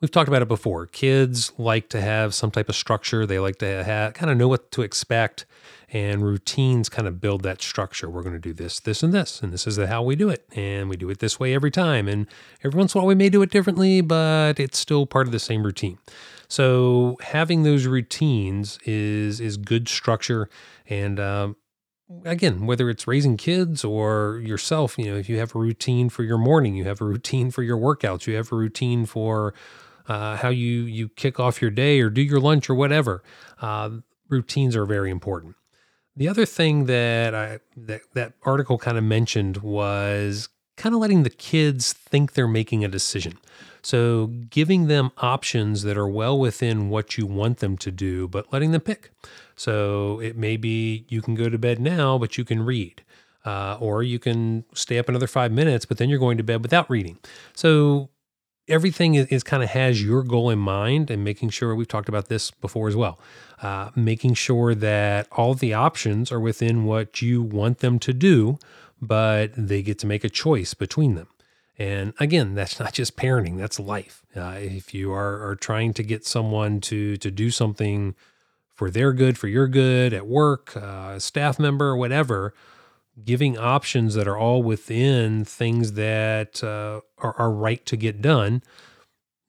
we've 0.00 0.10
talked 0.10 0.28
about 0.28 0.42
it 0.42 0.48
before. 0.48 0.86
Kids 0.86 1.52
like 1.58 1.88
to 1.90 2.00
have 2.00 2.34
some 2.34 2.50
type 2.50 2.68
of 2.68 2.76
structure. 2.76 3.26
They 3.26 3.38
like 3.38 3.56
to 3.56 3.84
have, 3.84 4.14
kind 4.14 4.30
of 4.30 4.36
know 4.36 4.48
what 4.48 4.70
to 4.72 4.82
expect 4.82 5.46
and 5.90 6.22
routines 6.22 6.88
kind 6.88 7.08
of 7.08 7.20
build 7.20 7.42
that 7.42 7.62
structure. 7.62 8.10
We're 8.10 8.22
going 8.22 8.34
to 8.34 8.40
do 8.40 8.52
this, 8.52 8.80
this, 8.80 9.02
and 9.02 9.12
this, 9.12 9.42
and 9.42 9.52
this 9.52 9.66
is 9.66 9.78
how 9.78 10.02
we 10.02 10.16
do 10.16 10.28
it, 10.28 10.46
and 10.54 10.88
we 10.88 10.96
do 10.96 11.08
it 11.08 11.18
this 11.18 11.40
way 11.40 11.54
every 11.54 11.70
time. 11.70 12.08
And 12.08 12.26
every 12.62 12.76
once 12.76 12.94
in 12.94 12.98
a 12.98 13.02
while, 13.02 13.08
we 13.08 13.14
may 13.14 13.30
do 13.30 13.40
it 13.42 13.50
differently, 13.50 14.00
but 14.00 14.60
it's 14.60 14.78
still 14.78 15.06
part 15.06 15.26
of 15.26 15.32
the 15.32 15.38
same 15.38 15.64
routine. 15.64 15.98
So 16.46 17.16
having 17.22 17.62
those 17.62 17.86
routines 17.86 18.78
is 18.84 19.40
is 19.40 19.56
good 19.56 19.88
structure, 19.88 20.48
and 20.88 21.20
um, 21.20 21.56
again, 22.24 22.66
whether 22.66 22.88
it's 22.88 23.06
raising 23.06 23.36
kids 23.36 23.84
or 23.84 24.40
yourself, 24.42 24.96
you 24.98 25.06
know, 25.06 25.16
if 25.16 25.28
you 25.28 25.38
have 25.38 25.54
a 25.54 25.58
routine 25.58 26.08
for 26.08 26.22
your 26.22 26.38
morning, 26.38 26.74
you 26.74 26.84
have 26.84 27.00
a 27.00 27.04
routine 27.04 27.50
for 27.50 27.62
your 27.62 27.76
workouts, 27.76 28.26
you 28.26 28.34
have 28.34 28.50
a 28.50 28.56
routine 28.56 29.04
for 29.04 29.52
uh, 30.08 30.36
how 30.36 30.48
you 30.48 30.82
you 30.82 31.08
kick 31.10 31.38
off 31.38 31.62
your 31.62 31.70
day 31.70 32.00
or 32.00 32.10
do 32.10 32.22
your 32.22 32.40
lunch 32.40 32.68
or 32.68 32.74
whatever. 32.74 33.22
Uh, 33.60 33.90
routines 34.28 34.74
are 34.74 34.86
very 34.86 35.10
important. 35.10 35.54
The 36.16 36.28
other 36.28 36.46
thing 36.46 36.86
that 36.86 37.34
I 37.34 37.60
that 37.76 38.02
that 38.14 38.32
article 38.42 38.78
kind 38.78 38.98
of 38.98 39.04
mentioned 39.04 39.58
was 39.58 40.48
kind 40.76 40.94
of 40.94 41.00
letting 41.00 41.24
the 41.24 41.30
kids 41.30 41.92
think 41.92 42.32
they're 42.32 42.48
making 42.48 42.84
a 42.84 42.88
decision. 42.88 43.38
So 43.82 44.26
giving 44.50 44.86
them 44.86 45.10
options 45.18 45.82
that 45.82 45.96
are 45.96 46.08
well 46.08 46.38
within 46.38 46.88
what 46.88 47.16
you 47.16 47.26
want 47.26 47.58
them 47.58 47.76
to 47.78 47.90
do, 47.90 48.28
but 48.28 48.52
letting 48.52 48.72
them 48.72 48.80
pick. 48.80 49.10
So 49.56 50.20
it 50.20 50.36
may 50.36 50.56
be 50.56 51.04
you 51.08 51.20
can 51.22 51.34
go 51.34 51.48
to 51.48 51.58
bed 51.58 51.80
now, 51.80 52.18
but 52.18 52.38
you 52.38 52.44
can 52.44 52.62
read. 52.62 53.02
Uh, 53.44 53.78
or 53.80 54.02
you 54.02 54.18
can 54.18 54.64
stay 54.74 54.98
up 54.98 55.08
another 55.08 55.26
five 55.26 55.50
minutes, 55.50 55.86
but 55.86 55.96
then 55.96 56.10
you're 56.10 56.18
going 56.18 56.36
to 56.36 56.42
bed 56.42 56.62
without 56.62 56.90
reading. 56.90 57.18
So 57.54 58.10
everything 58.68 59.14
is, 59.14 59.26
is 59.28 59.42
kind 59.42 59.62
of 59.62 59.70
has 59.70 60.02
your 60.02 60.22
goal 60.22 60.50
in 60.50 60.58
mind 60.58 61.10
and 61.10 61.24
making 61.24 61.50
sure 61.50 61.74
we've 61.74 61.88
talked 61.88 62.08
about 62.08 62.28
this 62.28 62.50
before 62.50 62.88
as 62.88 62.96
well 62.96 63.18
uh, 63.62 63.90
making 63.96 64.34
sure 64.34 64.74
that 64.74 65.26
all 65.32 65.54
the 65.54 65.74
options 65.74 66.30
are 66.32 66.40
within 66.40 66.84
what 66.84 67.22
you 67.22 67.42
want 67.42 67.78
them 67.78 67.98
to 67.98 68.12
do 68.12 68.58
but 69.00 69.50
they 69.56 69.82
get 69.82 69.98
to 69.98 70.06
make 70.06 70.24
a 70.24 70.28
choice 70.30 70.74
between 70.74 71.14
them 71.14 71.28
And 71.78 72.12
again, 72.18 72.54
that's 72.54 72.80
not 72.80 72.92
just 72.92 73.16
parenting, 73.16 73.56
that's 73.58 73.78
life. 73.80 74.22
Uh, 74.36 74.56
if 74.58 74.92
you 74.94 75.12
are, 75.12 75.48
are 75.48 75.56
trying 75.56 75.94
to 75.94 76.02
get 76.02 76.26
someone 76.26 76.80
to, 76.82 77.16
to 77.18 77.30
do 77.30 77.50
something 77.50 78.14
for 78.74 78.90
their 78.90 79.12
good, 79.12 79.38
for 79.38 79.48
your 79.48 79.68
good 79.68 80.12
at 80.12 80.26
work, 80.26 80.76
uh, 80.76 81.18
staff 81.18 81.58
member, 81.58 81.96
whatever, 81.96 82.54
giving 83.24 83.58
options 83.58 84.14
that 84.14 84.28
are 84.28 84.36
all 84.36 84.62
within 84.62 85.44
things 85.44 85.92
that 85.92 86.62
uh, 86.62 87.00
are, 87.18 87.34
are 87.38 87.50
right 87.50 87.84
to 87.86 87.96
get 87.96 88.20
done. 88.20 88.62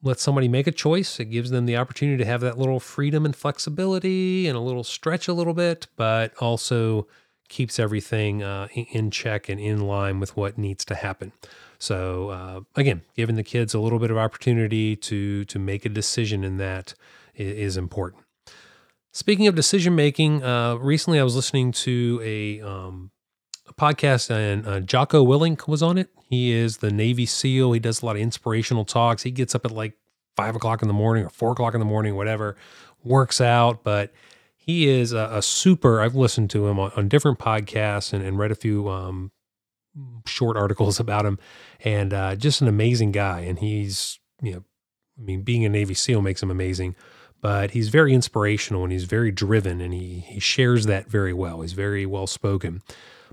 Let 0.02 0.20
somebody 0.20 0.48
make 0.48 0.68
a 0.68 0.72
choice. 0.72 1.20
It 1.20 1.26
gives 1.26 1.50
them 1.50 1.66
the 1.66 1.76
opportunity 1.76 2.18
to 2.18 2.26
have 2.26 2.42
that 2.42 2.58
little 2.58 2.80
freedom 2.80 3.26
and 3.26 3.36
flexibility 3.36 4.48
and 4.48 4.58
a 4.58 4.62
little 4.62 4.84
stretch 4.84 5.28
a 5.28 5.34
little 5.34 5.54
bit, 5.54 5.88
but 5.98 6.34
also 6.40 7.08
keeps 7.50 7.80
everything 7.80 8.42
uh, 8.42 8.68
in 8.74 9.12
check 9.12 9.50
and 9.50 9.60
in 9.60 9.82
line 9.82 10.20
with 10.20 10.38
what 10.38 10.58
needs 10.58 10.86
to 10.86 10.96
happen. 10.96 11.34
So 11.80 12.30
uh, 12.30 12.62
again, 12.76 13.02
giving 13.16 13.36
the 13.36 13.44
kids 13.44 13.74
a 13.74 13.80
little 13.80 14.00
bit 14.00 14.12
of 14.12 14.18
opportunity 14.18 14.96
to 14.98 15.46
to 15.46 15.60
make 15.60 15.86
a 15.86 15.90
decision 15.90 16.44
in 16.44 16.58
that 16.58 16.94
is, 17.36 17.78
important. 17.78 18.24
Speaking 19.14 19.48
of 19.48 19.56
decision 19.56 19.96
making, 19.96 20.44
uh, 20.44 20.76
recently 20.76 21.20
I 21.20 21.24
was 21.24 21.36
listening 21.36 21.72
to 21.72 22.22
a, 22.24 22.62
um, 22.62 23.12
podcast 23.78 24.30
and 24.30 24.68
uh, 24.68 24.80
Jocko 24.80 25.26
Willink 25.26 25.68
was 25.68 25.82
on 25.82 25.98
it. 25.98 26.10
He 26.30 26.52
is 26.52 26.78
the 26.78 26.92
Navy 26.92 27.26
SEAL. 27.26 27.72
He 27.72 27.80
does 27.80 28.02
a 28.02 28.06
lot 28.06 28.16
of 28.16 28.22
inspirational 28.22 28.86
talks. 28.86 29.24
He 29.24 29.32
gets 29.32 29.56
up 29.56 29.66
at 29.66 29.72
like 29.72 29.94
five 30.36 30.56
o'clock 30.56 30.82
in 30.82 30.88
the 30.88 30.94
morning 30.94 31.26
or 31.26 31.30
four 31.30 31.52
o'clock 31.52 31.74
in 31.74 31.80
the 31.80 31.86
morning, 31.86 32.16
whatever, 32.16 32.56
works 33.04 33.42
out, 33.42 33.84
but 33.84 34.14
he 34.56 34.88
is 34.88 35.14
a, 35.14 35.30
a 35.34 35.42
super. 35.42 36.00
I've 36.00 36.16
listened 36.16 36.50
to 36.52 36.68
him 36.68 36.80
on, 36.80 36.92
on 36.96 37.10
different 37.10 37.40
podcasts 37.40 38.14
and, 38.14 38.24
and, 38.24 38.38
read 38.38 38.52
a 38.52 38.56
few 38.56 38.88
um, 38.88 39.32
short 40.28 40.56
articles 40.56 41.00
about 41.02 41.26
him, 41.26 41.40
and 41.84 42.14
uh, 42.14 42.36
just 42.36 42.62
an 42.62 42.68
amazing 42.68 43.12
guy. 43.12 43.42
And 43.42 43.58
he's, 43.58 44.20
you 44.42 44.54
know, 44.54 44.64
I 45.18 45.22
mean, 45.22 45.42
being 45.42 45.66
a 45.66 45.70
Navy 45.70 45.96
SEAL 45.96 46.22
makes 46.22 46.44
him 46.44 46.52
amazing, 46.52 46.96
but 47.42 47.72
he's 47.72 47.90
very 47.90 48.14
inspirational 48.14 48.84
and 48.84 48.92
he's 48.92 49.06
very 49.06 49.32
driven, 49.32 49.82
and 49.82 49.94
he 49.94 50.20
he 50.20 50.40
shares 50.40 50.86
that 50.86 51.10
very 51.10 51.34
well. 51.34 51.62
He's 51.62 51.74
very 51.74 52.06
well 52.06 52.28
spoken. 52.28 52.84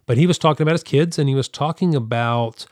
But 0.07 0.19
he 0.19 0.27
was 0.27 0.39
talking 0.39 0.63
about 0.63 0.75
his 0.75 0.85
kids, 0.85 1.19
and 1.19 1.29
he 1.29 1.35
was 1.35 1.49
talking 1.49 1.95
about 1.95 2.67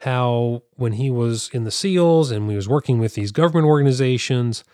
how 0.00 0.62
when 0.76 0.92
he 0.92 1.10
was 1.10 1.50
in 1.52 1.64
the 1.64 1.70
SEALs 1.70 2.30
and 2.30 2.48
we 2.48 2.56
was 2.56 2.68
working 2.68 2.98
with 2.98 3.14
these 3.14 3.32
government 3.32 3.66
organizations 3.66 4.64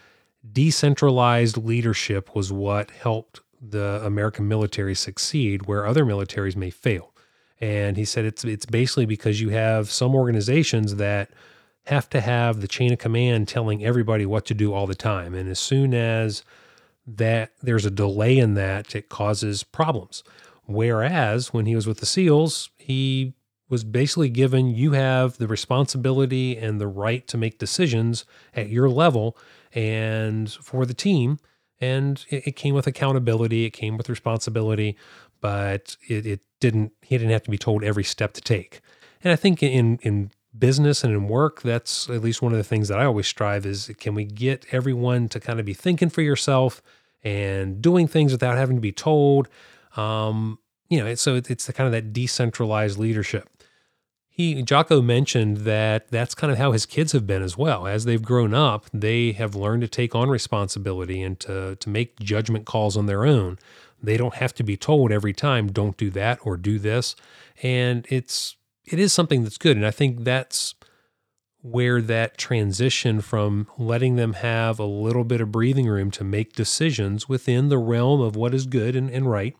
decentralized 0.52 1.56
leadership 1.56 2.34
was 2.34 2.52
what 2.52 2.90
helped 2.92 3.40
the 3.60 4.00
American 4.04 4.46
military 4.46 4.94
succeed 4.94 5.66
where 5.66 5.86
other 5.86 6.04
militaries 6.04 6.54
may 6.54 6.70
fail. 6.70 7.12
And 7.60 7.96
he 7.96 8.04
said 8.04 8.24
it's 8.24 8.44
it's 8.44 8.66
basically 8.66 9.06
because 9.06 9.40
you 9.40 9.48
have 9.48 9.90
some 9.90 10.14
organizations 10.14 10.96
that 10.96 11.30
have 11.86 12.08
to 12.10 12.20
have 12.20 12.60
the 12.60 12.68
chain 12.68 12.92
of 12.92 12.98
command 12.98 13.48
telling 13.48 13.84
everybody 13.84 14.26
what 14.26 14.44
to 14.46 14.54
do 14.54 14.72
all 14.72 14.86
the 14.86 14.94
time. 14.94 15.34
And 15.34 15.48
as 15.48 15.58
soon 15.58 15.94
as 15.94 16.44
that 17.06 17.52
there's 17.62 17.86
a 17.86 17.90
delay 17.90 18.38
in 18.38 18.54
that, 18.54 18.94
it 18.94 19.08
causes 19.08 19.62
problems. 19.62 20.22
Whereas 20.66 21.52
when 21.52 21.66
he 21.66 21.74
was 21.74 21.86
with 21.86 21.98
the 21.98 22.06
SEALs, 22.06 22.70
he 22.76 23.34
was 23.68 23.84
basically 23.84 24.28
given 24.28 24.68
you 24.68 24.92
have 24.92 25.38
the 25.38 25.48
responsibility 25.48 26.56
and 26.56 26.80
the 26.80 26.86
right 26.86 27.26
to 27.28 27.36
make 27.36 27.58
decisions 27.58 28.24
at 28.54 28.68
your 28.68 28.88
level 28.88 29.36
and 29.72 30.50
for 30.50 30.86
the 30.86 30.94
team. 30.94 31.38
And 31.80 32.24
it, 32.30 32.48
it 32.48 32.56
came 32.56 32.74
with 32.74 32.86
accountability, 32.86 33.64
it 33.64 33.70
came 33.70 33.96
with 33.96 34.08
responsibility, 34.08 34.96
but 35.40 35.96
it, 36.08 36.26
it 36.26 36.40
didn't, 36.60 36.92
he 37.02 37.18
didn't 37.18 37.32
have 37.32 37.42
to 37.44 37.50
be 37.50 37.58
told 37.58 37.82
every 37.82 38.04
step 38.04 38.32
to 38.34 38.40
take. 38.40 38.80
And 39.22 39.32
I 39.32 39.36
think 39.36 39.62
in, 39.62 39.98
in 40.02 40.30
business 40.56 41.04
and 41.04 41.12
in 41.12 41.28
work, 41.28 41.62
that's 41.62 42.08
at 42.08 42.22
least 42.22 42.42
one 42.42 42.52
of 42.52 42.58
the 42.58 42.64
things 42.64 42.88
that 42.88 42.98
I 42.98 43.04
always 43.04 43.26
strive 43.26 43.66
is 43.66 43.90
can 43.98 44.14
we 44.14 44.24
get 44.24 44.66
everyone 44.72 45.28
to 45.30 45.40
kind 45.40 45.60
of 45.60 45.66
be 45.66 45.74
thinking 45.74 46.08
for 46.08 46.22
yourself 46.22 46.82
and 47.22 47.82
doing 47.82 48.06
things 48.06 48.32
without 48.32 48.56
having 48.56 48.76
to 48.76 48.80
be 48.80 48.92
told? 48.92 49.48
Um, 49.96 50.58
you 50.88 51.02
know, 51.02 51.14
so 51.14 51.36
it's 51.36 51.66
the 51.66 51.72
kind 51.72 51.86
of 51.86 51.92
that 51.92 52.12
decentralized 52.12 52.98
leadership 52.98 53.48
he 54.36 54.62
Jocko 54.62 55.00
mentioned 55.00 55.58
that 55.58 56.10
that's 56.10 56.34
kind 56.34 56.52
of 56.52 56.58
how 56.58 56.72
his 56.72 56.84
kids 56.84 57.12
have 57.12 57.26
been 57.26 57.40
as 57.40 57.56
well. 57.56 57.86
As 57.86 58.04
they've 58.04 58.22
grown 58.22 58.52
up, 58.52 58.84
they 58.92 59.32
have 59.32 59.54
learned 59.54 59.80
to 59.80 59.88
take 59.88 60.14
on 60.14 60.28
responsibility 60.28 61.22
and 61.22 61.40
to 61.40 61.76
to 61.76 61.88
make 61.88 62.20
judgment 62.20 62.66
calls 62.66 62.98
on 62.98 63.06
their 63.06 63.24
own. 63.24 63.58
They 64.02 64.18
don't 64.18 64.34
have 64.34 64.52
to 64.56 64.62
be 64.62 64.76
told 64.76 65.10
every 65.10 65.32
time, 65.32 65.72
don't 65.72 65.96
do 65.96 66.10
that 66.10 66.38
or 66.42 66.58
do 66.58 66.78
this. 66.78 67.16
And 67.62 68.06
it's 68.10 68.56
it 68.84 68.98
is 68.98 69.10
something 69.10 69.42
that's 69.42 69.56
good. 69.56 69.78
And 69.78 69.86
I 69.86 69.90
think 69.90 70.24
that's 70.24 70.74
where 71.62 72.02
that 72.02 72.36
transition 72.36 73.22
from 73.22 73.68
letting 73.78 74.16
them 74.16 74.34
have 74.34 74.78
a 74.78 74.84
little 74.84 75.24
bit 75.24 75.40
of 75.40 75.50
breathing 75.50 75.86
room 75.86 76.10
to 76.10 76.24
make 76.24 76.52
decisions 76.52 77.26
within 77.26 77.70
the 77.70 77.78
realm 77.78 78.20
of 78.20 78.36
what 78.36 78.54
is 78.54 78.66
good 78.66 78.94
and, 78.94 79.08
and 79.08 79.30
right. 79.30 79.56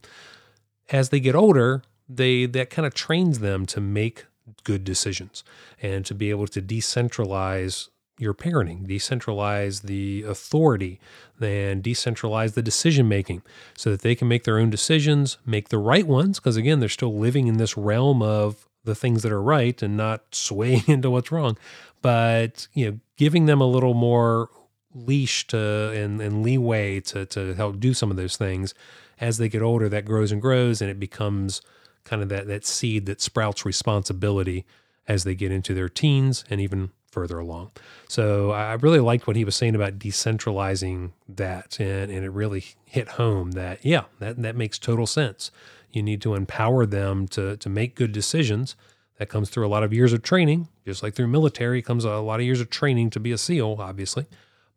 As 0.91 1.09
they 1.09 1.21
get 1.21 1.35
older, 1.35 1.83
they 2.09 2.47
that 2.47 2.71
kind 2.71 2.87
of 2.87 2.95
trains 2.95 3.41
them 3.41 3.67
to 3.67 3.81
make 3.81 4.27
good 4.65 4.85
decisions 4.85 5.43
and 5.83 6.07
to 6.07 6.15
be 6.15 6.31
able 6.31 6.47
to 6.47 6.63
decentralize 6.63 7.89
your 8.19 8.33
parenting, 8.33 8.87
decentralize 8.87 9.83
the 9.83 10.23
authority, 10.23 10.99
and 11.41 11.83
decentralize 11.83 12.55
the 12.55 12.63
decision 12.63 13.09
making 13.09 13.43
so 13.77 13.91
that 13.91 14.01
they 14.01 14.15
can 14.15 14.27
make 14.27 14.45
their 14.45 14.59
own 14.59 14.71
decisions, 14.71 15.37
make 15.45 15.69
the 15.69 15.79
right 15.79 16.07
ones. 16.07 16.39
Because 16.39 16.57
again, 16.57 16.81
they're 16.81 16.89
still 16.89 17.15
living 17.15 17.47
in 17.47 17.59
this 17.59 17.77
realm 17.77 18.23
of 18.23 18.67
the 18.85 18.95
things 18.95 19.23
that 19.23 19.33
are 19.33 19.43
right 19.43 19.83
and 19.83 19.97
not 19.97 20.23
swaying 20.35 20.85
into 20.87 21.11
what's 21.11 21.33
wrong. 21.33 21.59
But 22.01 22.69
you 22.73 22.91
know, 22.91 23.01
giving 23.17 23.47
them 23.47 23.61
a 23.61 23.67
little 23.67 23.95
more 23.95 24.49
leash 24.95 25.47
to 25.49 25.91
and, 25.91 26.21
and 26.23 26.43
leeway 26.43 27.01
to 27.01 27.27
to 27.27 27.55
help 27.55 27.79
do 27.79 27.93
some 27.93 28.11
of 28.11 28.17
those 28.17 28.39
things 28.39 28.73
as 29.21 29.39
they 29.39 29.49
get 29.49 29.63
older, 29.63 29.89
that 29.89 30.05
grows 30.05 30.33
and 30.33 30.43
grows, 30.43 30.81
and 30.81 30.91
it 30.91 31.01
becomes 31.01 31.63
kind 32.05 32.23
of 32.23 32.29
that 32.29 32.47
that 32.47 32.65
seed 32.65 33.07
that 33.07 33.21
sprouts 33.21 33.65
responsibility 33.65 34.65
as 35.09 35.25
they 35.25 35.35
get 35.35 35.53
into 35.53 35.75
their 35.75 35.89
teens 35.89 36.45
and 36.51 36.61
even 36.61 36.91
further 37.11 37.39
along. 37.39 37.71
So 38.09 38.51
I 38.51 38.75
really 38.75 39.01
liked 39.01 39.27
what 39.27 39.37
he 39.37 39.45
was 39.45 39.57
saying 39.57 39.75
about 39.75 39.99
decentralizing 39.99 41.13
that, 41.29 41.81
and, 41.81 42.11
and 42.11 42.25
it 42.25 42.31
really 42.31 42.65
hit 42.85 43.09
home 43.09 43.53
that 43.53 43.85
yeah, 43.85 44.05
that 44.19 44.43
that 44.43 44.57
makes 44.57 44.79
total 44.79 45.07
sense. 45.07 45.51
You 45.93 46.03
need 46.03 46.21
to 46.23 46.35
empower 46.35 46.85
them 46.85 47.27
to 47.29 47.57
to 47.57 47.69
make 47.69 47.95
good 47.95 48.13
decisions. 48.13 48.77
That 49.19 49.31
comes 49.31 49.49
through 49.49 49.67
a 49.67 49.69
lot 49.69 49.83
of 49.83 49.95
years 49.95 50.13
of 50.13 50.23
training, 50.23 50.69
just 50.85 51.03
like 51.03 51.15
through 51.15 51.29
military 51.29 51.81
comes 51.81 52.05
a 52.05 52.17
lot 52.17 52.39
of 52.39 52.45
years 52.45 52.61
of 52.61 52.69
training 52.69 53.09
to 53.11 53.21
be 53.21 53.33
a 53.33 53.39
SEAL, 53.39 53.79
obviously. 53.81 54.27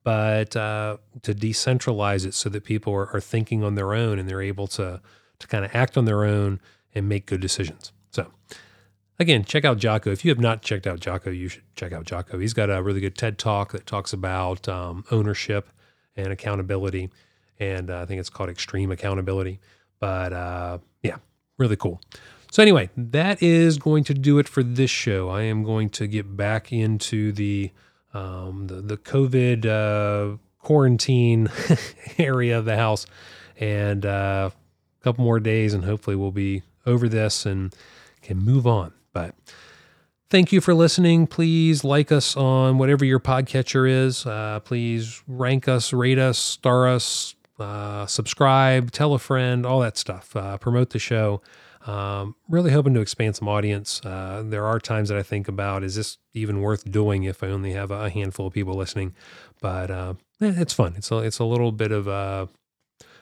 But 0.10 0.56
uh, 0.56 0.98
to 1.22 1.36
decentralize 1.36 2.26
it 2.26 2.34
so 2.34 2.50
that 2.50 2.64
people 2.64 2.92
are, 2.96 3.14
are 3.14 3.22
thinking 3.22 3.64
on 3.64 3.76
their 3.76 3.94
own 3.94 4.18
and 4.18 4.28
they're 4.28 4.42
able 4.42 4.66
to 4.70 5.02
to 5.38 5.48
kind 5.48 5.64
of 5.64 5.70
act 5.76 6.00
on 6.00 6.06
their 6.06 6.26
own 6.26 6.60
and 6.96 7.08
make 7.08 7.28
good 7.28 7.42
decisions. 7.42 7.92
So, 8.10 8.26
again, 9.20 9.46
check 9.46 9.66
out 9.66 9.78
Jocko. 9.78 10.10
If 10.10 10.26
you 10.26 10.32
have 10.32 10.40
not 10.40 10.64
checked 10.64 10.88
out 10.88 11.00
Jocko, 11.00 11.30
you 11.30 11.48
should 11.48 11.62
check 11.76 11.94
out 11.94 12.06
Jocko. 12.06 12.40
He's 12.40 12.56
got 12.56 12.72
a 12.72 12.82
really 12.82 13.02
good 13.02 13.20
TED 13.20 13.38
talk 13.38 13.72
that 13.74 13.86
talks 13.86 14.12
about 14.12 14.68
um, 14.68 15.06
ownership 15.12 15.70
and 16.16 16.34
accountability. 16.34 17.12
And 17.60 17.92
uh, 17.92 18.02
I 18.02 18.06
think 18.06 18.20
it's 18.20 18.32
called 18.32 18.50
Extreme 18.50 18.90
Accountability. 18.90 19.60
But 20.00 20.34
uh, 20.34 20.80
yeah, 21.04 21.18
really 21.60 21.76
cool. 21.76 22.02
So, 22.50 22.64
anyway, 22.64 22.90
that 22.98 23.44
is 23.44 23.78
going 23.78 24.06
to 24.06 24.16
do 24.16 24.40
it 24.40 24.48
for 24.48 24.64
this 24.64 24.90
show. 24.90 25.30
I 25.30 25.44
am 25.44 25.64
going 25.64 25.92
to 25.92 26.08
get 26.08 26.36
back 26.36 26.74
into 26.74 27.32
the 27.32 27.70
um, 28.14 28.68
the, 28.68 28.76
the 28.76 28.98
COVID 28.98 29.66
uh, 29.66 30.38
quarantine 30.60 31.50
area 32.18 32.58
of 32.58 32.66
the 32.66 32.76
house 32.76 33.06
and 33.60 34.06
uh, 34.06 34.50
a 34.54 35.04
couple 35.04 35.24
more 35.24 35.40
days, 35.40 35.74
and 35.74 35.84
hopefully 35.84 36.16
we'll 36.16 36.32
be 36.32 36.64
over 36.86 37.08
this 37.10 37.46
and 37.46 37.76
can 38.22 38.38
move 38.38 38.66
on. 38.66 38.94
But 39.14 39.36
thank 40.30 40.52
you 40.52 40.62
for 40.62 40.74
listening. 40.74 41.28
Please 41.28 41.84
like 41.84 42.12
us 42.12 42.36
on 42.36 42.78
whatever 42.78 43.06
your 43.06 43.20
podcatcher 43.20 43.90
is. 43.90 44.26
Uh, 44.26 44.60
please 44.62 45.22
rank 45.28 45.68
us, 45.68 45.92
rate 45.94 46.20
us, 46.20 46.38
star 46.38 46.88
us, 46.88 47.36
uh, 47.60 48.06
subscribe, 48.06 48.92
tell 48.92 49.14
a 49.14 49.20
friend, 49.20 49.66
all 49.66 49.82
that 49.82 49.98
stuff. 49.98 50.36
Uh, 50.36 50.58
promote 50.58 50.92
the 50.92 51.00
show. 51.00 51.42
Um, 51.88 52.36
really 52.50 52.72
hoping 52.72 52.94
to 52.96 53.00
expand 53.00 53.38
some 53.38 53.48
audience. 53.48 54.02
Uh, 54.04 54.44
there 54.46 54.66
are 54.66 54.80
times 54.80 55.10
that 55.10 55.18
I 55.18 55.24
think 55.24 55.48
about 55.48 55.84
is 55.84 55.96
this 55.96 56.18
even 56.34 56.62
worth 56.62 56.90
doing 56.92 57.24
if 57.24 57.42
I 57.42 57.48
only 57.48 57.72
have 57.72 57.90
a 57.90 58.10
handful 58.10 58.48
of 58.48 58.54
people 58.54 58.74
listening? 58.74 59.16
But 59.62 59.90
uh, 59.90 60.14
eh, 60.42 60.54
it's 60.58 60.74
fun. 60.74 60.96
It's 60.98 61.10
a, 61.10 61.20
it's 61.20 61.40
a 61.40 61.46
little 61.46 61.72
bit 61.72 61.92
of 61.92 62.08
uh, 62.08 62.48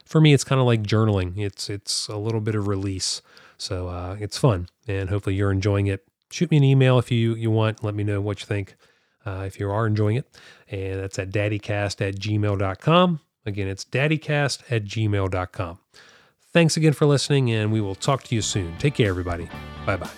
for 0.07 0.21
me, 0.21 0.33
it's 0.33 0.43
kind 0.43 0.59
of 0.59 0.65
like 0.65 0.83
journaling. 0.83 1.37
It's 1.37 1.69
it's 1.69 2.07
a 2.07 2.17
little 2.17 2.39
bit 2.39 2.55
of 2.55 2.67
release. 2.67 3.21
So 3.57 3.89
uh, 3.89 4.15
it's 4.19 4.37
fun, 4.37 4.69
and 4.87 5.09
hopefully 5.09 5.35
you're 5.35 5.51
enjoying 5.51 5.87
it. 5.87 6.05
Shoot 6.31 6.49
me 6.49 6.57
an 6.57 6.63
email 6.63 6.97
if 6.97 7.11
you 7.11 7.35
you 7.35 7.51
want. 7.51 7.83
Let 7.83 7.93
me 7.93 8.03
know 8.03 8.21
what 8.21 8.39
you 8.39 8.45
think. 8.45 8.75
Uh, 9.25 9.43
if 9.45 9.59
you 9.59 9.69
are 9.69 9.85
enjoying 9.85 10.15
it, 10.15 10.39
and 10.69 11.01
that's 11.01 11.19
at 11.19 11.31
daddycast 11.31 12.07
at 12.07 12.15
gmail.com. 12.15 13.19
Again, 13.45 13.67
it's 13.67 13.83
daddycast 13.83 14.71
at 14.71 14.85
gmail.com. 14.85 15.79
Thanks 16.57 16.75
again 16.75 16.93
for 16.93 17.05
listening, 17.05 17.51
and 17.51 17.71
we 17.71 17.81
will 17.81 17.93
talk 17.93 18.23
to 18.23 18.33
you 18.33 18.41
soon. 18.41 18.75
Take 18.79 18.95
care, 18.95 19.09
everybody. 19.09 19.47
Bye 19.85 19.97
bye. 19.97 20.09